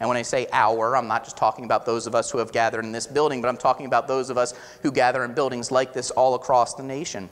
And 0.00 0.08
when 0.08 0.16
I 0.16 0.22
say 0.22 0.46
our, 0.52 0.96
I'm 0.96 1.08
not 1.08 1.24
just 1.24 1.36
talking 1.36 1.64
about 1.64 1.86
those 1.86 2.06
of 2.06 2.14
us 2.14 2.30
who 2.30 2.38
have 2.38 2.52
gathered 2.52 2.84
in 2.84 2.92
this 2.92 3.06
building, 3.06 3.40
but 3.40 3.48
I'm 3.48 3.56
talking 3.56 3.86
about 3.86 4.08
those 4.08 4.30
of 4.30 4.38
us 4.38 4.54
who 4.82 4.92
gather 4.92 5.24
in 5.24 5.34
buildings 5.34 5.70
like 5.70 5.92
this 5.92 6.10
all 6.10 6.34
across 6.34 6.74
the 6.74 6.82
nation. 6.82 7.28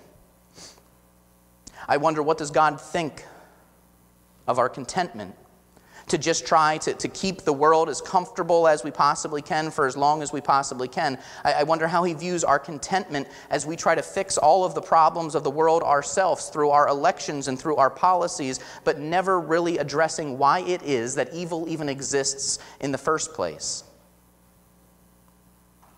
I 1.86 1.98
wonder 1.98 2.22
what 2.22 2.38
does 2.38 2.50
God 2.50 2.80
think 2.80 3.24
of 4.46 4.58
our 4.58 4.68
contentment 4.68 5.34
to 6.08 6.18
just 6.18 6.46
try 6.46 6.78
to, 6.78 6.94
to 6.94 7.08
keep 7.08 7.42
the 7.42 7.52
world 7.52 7.88
as 7.88 8.00
comfortable 8.00 8.68
as 8.68 8.84
we 8.84 8.90
possibly 8.90 9.42
can 9.42 9.70
for 9.70 9.86
as 9.86 9.96
long 9.96 10.22
as 10.22 10.32
we 10.32 10.40
possibly 10.40 10.88
can. 10.88 11.18
I, 11.44 11.52
I 11.52 11.62
wonder 11.62 11.86
how 11.86 12.04
he 12.04 12.12
views 12.12 12.44
our 12.44 12.58
contentment 12.58 13.28
as 13.50 13.66
we 13.66 13.76
try 13.76 13.94
to 13.94 14.02
fix 14.02 14.36
all 14.36 14.64
of 14.64 14.74
the 14.74 14.82
problems 14.82 15.34
of 15.34 15.44
the 15.44 15.50
world 15.50 15.82
ourselves 15.82 16.48
through 16.48 16.70
our 16.70 16.88
elections 16.88 17.48
and 17.48 17.58
through 17.58 17.76
our 17.76 17.90
policies, 17.90 18.60
but 18.84 18.98
never 18.98 19.40
really 19.40 19.78
addressing 19.78 20.38
why 20.38 20.60
it 20.60 20.82
is 20.82 21.14
that 21.14 21.32
evil 21.32 21.68
even 21.68 21.88
exists 21.88 22.58
in 22.80 22.92
the 22.92 22.98
first 22.98 23.32
place. 23.32 23.84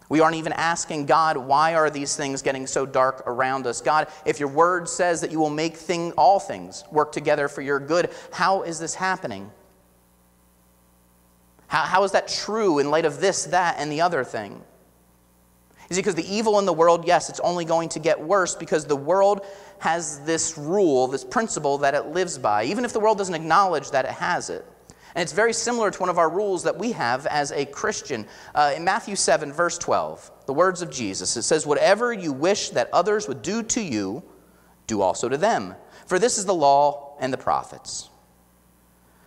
We 0.08 0.20
aren't 0.20 0.36
even 0.36 0.52
asking 0.52 1.06
God, 1.06 1.36
why 1.36 1.74
are 1.74 1.90
these 1.90 2.14
things 2.14 2.40
getting 2.40 2.68
so 2.68 2.86
dark 2.86 3.24
around 3.26 3.66
us? 3.66 3.80
God, 3.80 4.06
if 4.24 4.38
your 4.38 4.48
word 4.48 4.88
says 4.88 5.20
that 5.20 5.32
you 5.32 5.40
will 5.40 5.50
make 5.50 5.76
thing, 5.76 6.12
all 6.12 6.38
things 6.38 6.84
work 6.92 7.10
together 7.10 7.48
for 7.48 7.60
your 7.60 7.80
good, 7.80 8.10
how 8.32 8.62
is 8.62 8.78
this 8.78 8.94
happening? 8.94 9.50
How, 11.68 11.82
how 11.82 12.04
is 12.04 12.12
that 12.12 12.28
true 12.28 12.78
in 12.78 12.90
light 12.90 13.04
of 13.04 13.20
this, 13.20 13.44
that, 13.46 13.76
and 13.78 13.90
the 13.90 14.00
other 14.00 14.24
thing? 14.24 14.62
Is 15.88 15.98
it 15.98 16.00
because 16.00 16.14
the 16.16 16.34
evil 16.34 16.58
in 16.58 16.66
the 16.66 16.72
world, 16.72 17.06
yes, 17.06 17.28
it's 17.28 17.40
only 17.40 17.64
going 17.64 17.88
to 17.90 18.00
get 18.00 18.20
worse 18.20 18.54
because 18.54 18.84
the 18.84 18.96
world 18.96 19.46
has 19.78 20.20
this 20.20 20.58
rule, 20.58 21.06
this 21.06 21.24
principle 21.24 21.78
that 21.78 21.94
it 21.94 22.06
lives 22.06 22.38
by, 22.38 22.64
even 22.64 22.84
if 22.84 22.92
the 22.92 23.00
world 23.00 23.18
doesn't 23.18 23.34
acknowledge 23.34 23.90
that 23.90 24.04
it 24.04 24.10
has 24.10 24.50
it. 24.50 24.64
And 25.14 25.22
it's 25.22 25.32
very 25.32 25.52
similar 25.52 25.90
to 25.90 25.98
one 25.98 26.10
of 26.10 26.18
our 26.18 26.28
rules 26.28 26.62
that 26.64 26.76
we 26.76 26.92
have 26.92 27.24
as 27.26 27.50
a 27.52 27.64
Christian. 27.64 28.26
Uh, 28.54 28.74
in 28.76 28.84
Matthew 28.84 29.16
7, 29.16 29.52
verse 29.52 29.78
12, 29.78 30.30
the 30.46 30.52
words 30.52 30.82
of 30.82 30.90
Jesus, 30.90 31.36
it 31.36 31.42
says, 31.42 31.66
Whatever 31.66 32.12
you 32.12 32.32
wish 32.32 32.70
that 32.70 32.90
others 32.92 33.26
would 33.26 33.40
do 33.40 33.62
to 33.62 33.80
you, 33.80 34.22
do 34.86 35.00
also 35.00 35.28
to 35.28 35.38
them. 35.38 35.74
For 36.06 36.18
this 36.18 36.36
is 36.36 36.44
the 36.44 36.54
law 36.54 37.16
and 37.18 37.32
the 37.32 37.38
prophets. 37.38 38.10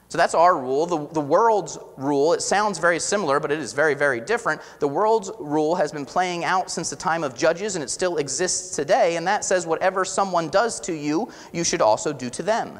So 0.10 0.18
that's 0.18 0.34
our 0.34 0.58
rule. 0.58 0.88
The, 0.88 1.08
the 1.14 1.22
world's 1.22 1.78
rule, 1.96 2.34
it 2.34 2.42
sounds 2.42 2.80
very 2.80 3.00
similar, 3.00 3.40
but 3.40 3.52
it 3.52 3.60
is 3.60 3.74
very, 3.74 3.94
very 3.94 4.20
different. 4.20 4.60
The 4.80 4.88
world's 4.88 5.32
rule 5.40 5.76
has 5.76 5.92
been 5.92 6.06
playing 6.06 6.44
out 6.44 6.72
since 6.72 6.90
the 6.90 6.96
time 6.96 7.24
of 7.24 7.38
Judges, 7.38 7.76
and 7.76 7.84
it 7.84 7.92
still 7.92 8.18
exists 8.18 8.76
today, 8.76 9.18
and 9.18 9.28
that 9.28 9.46
says 9.46 9.68
whatever 9.68 10.04
someone 10.04 10.50
does 10.50 10.80
to 10.82 10.94
you, 10.96 11.32
you 11.54 11.64
should 11.64 11.82
also 11.82 12.12
do 12.12 12.32
to 12.32 12.42
them. 12.42 12.80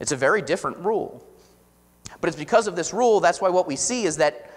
It's 0.00 0.12
a 0.12 0.16
very 0.16 0.42
different 0.42 0.76
rule. 0.78 1.26
But 2.20 2.28
it's 2.28 2.36
because 2.36 2.66
of 2.66 2.76
this 2.76 2.92
rule, 2.92 3.20
that's 3.20 3.40
why 3.40 3.48
what 3.48 3.66
we 3.66 3.76
see 3.76 4.04
is 4.04 4.18
that 4.18 4.50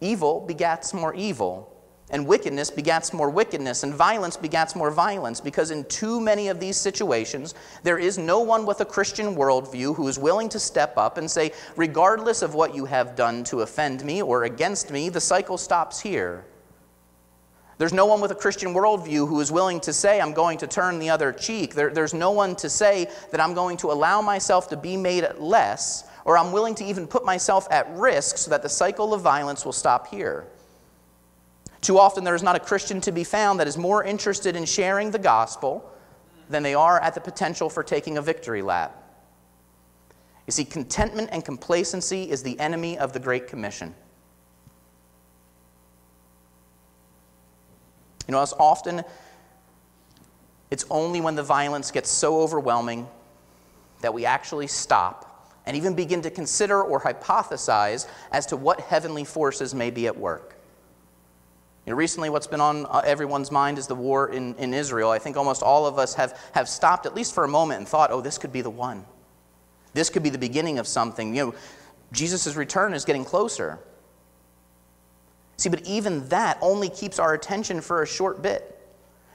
evil 0.00 0.46
begats 0.48 0.94
more 0.94 1.14
evil. 1.14 1.79
And 2.12 2.26
wickedness 2.26 2.72
begats 2.72 3.12
more 3.12 3.30
wickedness, 3.30 3.84
and 3.84 3.94
violence 3.94 4.36
begats 4.36 4.74
more 4.74 4.90
violence, 4.90 5.40
because 5.40 5.70
in 5.70 5.84
too 5.84 6.20
many 6.20 6.48
of 6.48 6.58
these 6.58 6.76
situations, 6.76 7.54
there 7.84 7.98
is 7.98 8.18
no 8.18 8.40
one 8.40 8.66
with 8.66 8.80
a 8.80 8.84
Christian 8.84 9.36
worldview 9.36 9.94
who 9.94 10.08
is 10.08 10.18
willing 10.18 10.48
to 10.48 10.58
step 10.58 10.98
up 10.98 11.18
and 11.18 11.30
say, 11.30 11.52
regardless 11.76 12.42
of 12.42 12.54
what 12.54 12.74
you 12.74 12.84
have 12.84 13.14
done 13.14 13.44
to 13.44 13.60
offend 13.60 14.04
me 14.04 14.22
or 14.22 14.44
against 14.44 14.90
me, 14.90 15.08
the 15.08 15.20
cycle 15.20 15.56
stops 15.56 16.00
here. 16.00 16.44
There's 17.78 17.94
no 17.94 18.04
one 18.06 18.20
with 18.20 18.30
a 18.30 18.34
Christian 18.34 18.74
worldview 18.74 19.26
who 19.26 19.40
is 19.40 19.50
willing 19.50 19.80
to 19.80 19.92
say, 19.92 20.20
I'm 20.20 20.34
going 20.34 20.58
to 20.58 20.66
turn 20.66 20.98
the 20.98 21.08
other 21.08 21.32
cheek. 21.32 21.74
There, 21.74 21.90
there's 21.90 22.12
no 22.12 22.30
one 22.30 22.54
to 22.56 22.68
say 22.68 23.08
that 23.30 23.40
I'm 23.40 23.54
going 23.54 23.78
to 23.78 23.90
allow 23.90 24.20
myself 24.20 24.68
to 24.68 24.76
be 24.76 24.98
made 24.98 25.26
less, 25.38 26.04
or 26.26 26.36
I'm 26.36 26.52
willing 26.52 26.74
to 26.74 26.84
even 26.84 27.06
put 27.06 27.24
myself 27.24 27.66
at 27.70 27.88
risk 27.96 28.36
so 28.36 28.50
that 28.50 28.62
the 28.62 28.68
cycle 28.68 29.14
of 29.14 29.22
violence 29.22 29.64
will 29.64 29.72
stop 29.72 30.08
here. 30.08 30.46
Too 31.80 31.98
often, 31.98 32.24
there 32.24 32.34
is 32.34 32.42
not 32.42 32.56
a 32.56 32.60
Christian 32.60 33.00
to 33.02 33.12
be 33.12 33.24
found 33.24 33.58
that 33.58 33.66
is 33.66 33.78
more 33.78 34.04
interested 34.04 34.54
in 34.54 34.64
sharing 34.66 35.10
the 35.10 35.18
gospel 35.18 35.90
than 36.48 36.62
they 36.62 36.74
are 36.74 37.00
at 37.00 37.14
the 37.14 37.20
potential 37.20 37.70
for 37.70 37.82
taking 37.82 38.18
a 38.18 38.22
victory 38.22 38.60
lap. 38.60 38.96
You 40.46 40.52
see, 40.52 40.64
contentment 40.64 41.30
and 41.32 41.44
complacency 41.44 42.30
is 42.30 42.42
the 42.42 42.58
enemy 42.58 42.98
of 42.98 43.12
the 43.12 43.20
Great 43.20 43.46
Commission. 43.46 43.94
You 48.26 48.32
know, 48.32 48.42
as 48.42 48.52
often, 48.58 49.02
it's 50.70 50.84
only 50.90 51.20
when 51.20 51.34
the 51.34 51.42
violence 51.42 51.90
gets 51.90 52.10
so 52.10 52.40
overwhelming 52.40 53.08
that 54.02 54.12
we 54.12 54.24
actually 54.24 54.66
stop 54.66 55.54
and 55.66 55.76
even 55.76 55.94
begin 55.94 56.22
to 56.22 56.30
consider 56.30 56.82
or 56.82 57.00
hypothesize 57.00 58.06
as 58.32 58.46
to 58.46 58.56
what 58.56 58.80
heavenly 58.80 59.24
forces 59.24 59.74
may 59.74 59.90
be 59.90 60.06
at 60.06 60.16
work. 60.16 60.59
You 61.90 61.94
know, 61.96 61.98
recently, 61.98 62.30
what's 62.30 62.46
been 62.46 62.60
on 62.60 62.86
uh, 62.86 63.02
everyone's 63.04 63.50
mind 63.50 63.76
is 63.76 63.88
the 63.88 63.96
war 63.96 64.28
in, 64.28 64.54
in 64.58 64.72
Israel. 64.72 65.10
I 65.10 65.18
think 65.18 65.36
almost 65.36 65.60
all 65.60 65.86
of 65.86 65.98
us 65.98 66.14
have, 66.14 66.38
have 66.52 66.68
stopped, 66.68 67.04
at 67.04 67.16
least 67.16 67.34
for 67.34 67.42
a 67.42 67.48
moment, 67.48 67.78
and 67.78 67.88
thought, 67.88 68.12
oh, 68.12 68.20
this 68.20 68.38
could 68.38 68.52
be 68.52 68.60
the 68.60 68.70
one. 68.70 69.04
This 69.92 70.08
could 70.08 70.22
be 70.22 70.30
the 70.30 70.38
beginning 70.38 70.78
of 70.78 70.86
something. 70.86 71.34
You 71.34 71.46
know, 71.46 71.54
Jesus' 72.12 72.54
return 72.54 72.94
is 72.94 73.04
getting 73.04 73.24
closer. 73.24 73.80
See, 75.56 75.68
but 75.68 75.84
even 75.84 76.28
that 76.28 76.58
only 76.60 76.90
keeps 76.90 77.18
our 77.18 77.34
attention 77.34 77.80
for 77.80 78.04
a 78.04 78.06
short 78.06 78.40
bit. 78.40 78.80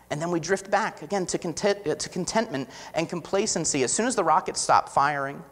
And 0.09 0.21
then 0.21 0.31
we 0.31 0.39
drift 0.39 0.71
back 0.71 1.01
again 1.01 1.25
to, 1.25 1.37
content, 1.37 1.85
uh, 1.85 1.95
to 1.95 2.07
contentment 2.07 2.69
and 2.93 3.09
complacency. 3.09 3.83
As 3.83 3.91
soon 3.91 4.05
as 4.05 4.15
the 4.15 4.23
rockets 4.23 4.61
stop 4.61 4.87
firing, 4.87 5.43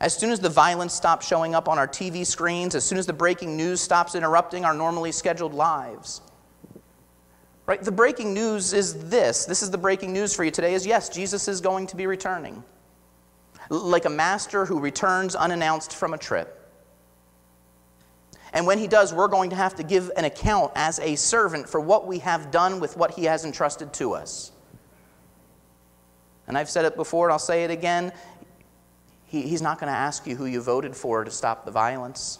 as 0.00 0.16
soon 0.16 0.30
as 0.30 0.40
the 0.40 0.48
violence 0.48 0.92
stops 0.92 1.26
showing 1.26 1.54
up 1.54 1.68
on 1.68 1.78
our 1.78 1.88
TV 1.88 2.26
screens, 2.26 2.74
as 2.74 2.84
soon 2.84 2.98
as 2.98 3.06
the 3.06 3.12
breaking 3.12 3.56
news 3.56 3.80
stops 3.80 4.14
interrupting 4.14 4.64
our 4.64 4.74
normally 4.74 5.12
scheduled 5.12 5.54
lives. 5.54 6.20
Right? 7.66 7.82
The 7.82 7.92
breaking 7.92 8.34
news 8.34 8.72
is 8.72 9.08
this. 9.08 9.46
This 9.46 9.62
is 9.62 9.70
the 9.70 9.78
breaking 9.78 10.12
news 10.12 10.34
for 10.34 10.44
you 10.44 10.50
today 10.50 10.74
is 10.74 10.86
yes, 10.86 11.08
Jesus 11.08 11.48
is 11.48 11.60
going 11.60 11.86
to 11.88 11.96
be 11.96 12.06
returning. 12.06 12.62
Like 13.70 14.04
a 14.04 14.10
master 14.10 14.66
who 14.66 14.78
returns 14.78 15.34
unannounced 15.34 15.94
from 15.94 16.12
a 16.12 16.18
trip. 16.18 16.60
And 18.52 18.66
when 18.66 18.78
he 18.78 18.86
does, 18.86 19.12
we're 19.12 19.28
going 19.28 19.50
to 19.50 19.56
have 19.56 19.74
to 19.76 19.82
give 19.82 20.10
an 20.16 20.24
account 20.24 20.72
as 20.76 21.00
a 21.00 21.16
servant 21.16 21.68
for 21.68 21.80
what 21.80 22.06
we 22.06 22.18
have 22.18 22.50
done 22.50 22.78
with 22.78 22.96
what 22.96 23.12
he 23.12 23.24
has 23.24 23.44
entrusted 23.44 23.92
to 23.94 24.12
us. 24.12 24.52
And 26.46 26.58
I've 26.58 26.68
said 26.68 26.84
it 26.84 26.94
before 26.94 27.26
and 27.26 27.32
I'll 27.32 27.38
say 27.38 27.64
it 27.64 27.70
again. 27.70 28.12
He, 29.34 29.42
he's 29.42 29.62
not 29.62 29.80
going 29.80 29.92
to 29.92 29.98
ask 29.98 30.28
you 30.28 30.36
who 30.36 30.46
you 30.46 30.62
voted 30.62 30.94
for 30.94 31.24
to 31.24 31.30
stop 31.30 31.64
the 31.64 31.72
violence. 31.72 32.38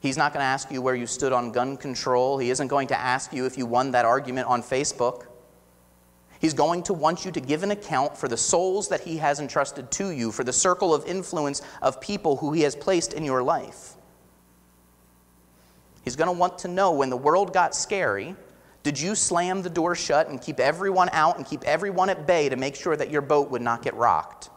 He's 0.00 0.16
not 0.16 0.32
going 0.32 0.40
to 0.40 0.46
ask 0.46 0.70
you 0.72 0.80
where 0.80 0.94
you 0.94 1.06
stood 1.06 1.34
on 1.34 1.52
gun 1.52 1.76
control. 1.76 2.38
He 2.38 2.48
isn't 2.48 2.68
going 2.68 2.88
to 2.88 2.98
ask 2.98 3.30
you 3.30 3.44
if 3.44 3.58
you 3.58 3.66
won 3.66 3.90
that 3.90 4.06
argument 4.06 4.48
on 4.48 4.62
Facebook. 4.62 5.26
He's 6.40 6.54
going 6.54 6.82
to 6.84 6.94
want 6.94 7.26
you 7.26 7.30
to 7.32 7.40
give 7.40 7.62
an 7.62 7.72
account 7.72 8.16
for 8.16 8.26
the 8.26 8.38
souls 8.38 8.88
that 8.88 9.02
He 9.02 9.18
has 9.18 9.38
entrusted 9.38 9.90
to 9.90 10.12
you, 10.12 10.32
for 10.32 10.44
the 10.44 10.52
circle 10.52 10.94
of 10.94 11.04
influence 11.04 11.60
of 11.82 12.00
people 12.00 12.36
who 12.36 12.54
He 12.54 12.62
has 12.62 12.74
placed 12.74 13.12
in 13.12 13.22
your 13.22 13.42
life. 13.42 13.92
He's 16.06 16.16
going 16.16 16.28
to 16.28 16.38
want 16.38 16.56
to 16.60 16.68
know 16.68 16.92
when 16.92 17.10
the 17.10 17.18
world 17.18 17.52
got 17.52 17.74
scary, 17.74 18.34
did 18.82 18.98
you 18.98 19.14
slam 19.14 19.60
the 19.60 19.68
door 19.68 19.94
shut 19.94 20.30
and 20.30 20.40
keep 20.40 20.58
everyone 20.58 21.10
out 21.12 21.36
and 21.36 21.44
keep 21.44 21.64
everyone 21.64 22.08
at 22.08 22.26
bay 22.26 22.48
to 22.48 22.56
make 22.56 22.76
sure 22.76 22.96
that 22.96 23.10
your 23.10 23.20
boat 23.20 23.50
would 23.50 23.60
not 23.60 23.82
get 23.82 23.94
rocked? 23.94 24.48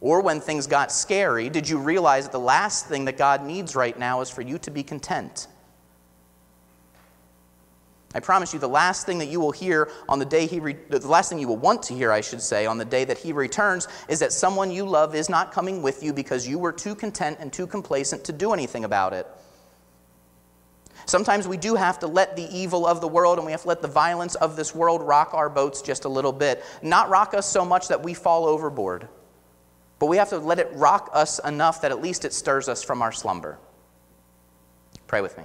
Or 0.00 0.20
when 0.20 0.40
things 0.40 0.66
got 0.66 0.92
scary, 0.92 1.48
did 1.48 1.68
you 1.68 1.78
realize 1.78 2.24
that 2.24 2.32
the 2.32 2.40
last 2.40 2.86
thing 2.86 3.06
that 3.06 3.16
God 3.16 3.44
needs 3.44 3.74
right 3.74 3.98
now 3.98 4.20
is 4.20 4.28
for 4.28 4.42
you 4.42 4.58
to 4.58 4.70
be 4.70 4.82
content? 4.82 5.46
I 8.14 8.20
promise 8.20 8.52
you, 8.52 8.60
the 8.60 8.68
last 8.68 9.06
thing 9.06 9.18
that 9.18 9.26
you 9.26 9.40
will 9.40 9.50
hear 9.50 9.90
on 10.08 10.20
the 10.20 10.24
day 10.24 10.46
he, 10.46 10.60
re- 10.60 10.76
the 10.88 11.00
last 11.08 11.30
thing 11.30 11.40
you 11.40 11.48
will 11.48 11.56
want 11.56 11.82
to 11.84 11.94
hear, 11.94 12.12
I 12.12 12.20
should 12.20 12.40
say, 12.40 12.64
on 12.64 12.78
the 12.78 12.84
day 12.84 13.04
that 13.04 13.18
he 13.18 13.32
returns 13.32 13.88
is 14.08 14.20
that 14.20 14.32
someone 14.32 14.70
you 14.70 14.84
love 14.84 15.16
is 15.16 15.28
not 15.28 15.50
coming 15.50 15.82
with 15.82 16.00
you 16.02 16.12
because 16.12 16.46
you 16.46 16.58
were 16.58 16.72
too 16.72 16.94
content 16.94 17.38
and 17.40 17.52
too 17.52 17.66
complacent 17.66 18.22
to 18.24 18.32
do 18.32 18.52
anything 18.52 18.84
about 18.84 19.14
it. 19.14 19.26
Sometimes 21.06 21.48
we 21.48 21.56
do 21.56 21.74
have 21.74 21.98
to 21.98 22.06
let 22.06 22.36
the 22.36 22.48
evil 22.56 22.86
of 22.86 23.00
the 23.00 23.08
world 23.08 23.38
and 23.38 23.44
we 23.44 23.52
have 23.52 23.62
to 23.62 23.68
let 23.68 23.82
the 23.82 23.88
violence 23.88 24.36
of 24.36 24.54
this 24.54 24.74
world 24.74 25.02
rock 25.02 25.34
our 25.34 25.50
boats 25.50 25.82
just 25.82 26.04
a 26.04 26.08
little 26.08 26.32
bit. 26.32 26.64
Not 26.82 27.10
rock 27.10 27.34
us 27.34 27.50
so 27.50 27.64
much 27.64 27.88
that 27.88 28.02
we 28.02 28.14
fall 28.14 28.46
overboard. 28.46 29.08
But 30.04 30.08
we 30.08 30.18
have 30.18 30.28
to 30.28 30.38
let 30.38 30.58
it 30.58 30.68
rock 30.74 31.08
us 31.14 31.38
enough 31.38 31.80
that 31.80 31.90
at 31.90 32.02
least 32.02 32.26
it 32.26 32.34
stirs 32.34 32.68
us 32.68 32.82
from 32.82 33.00
our 33.00 33.10
slumber. 33.10 33.56
Pray 35.06 35.22
with 35.22 35.38
me. 35.38 35.44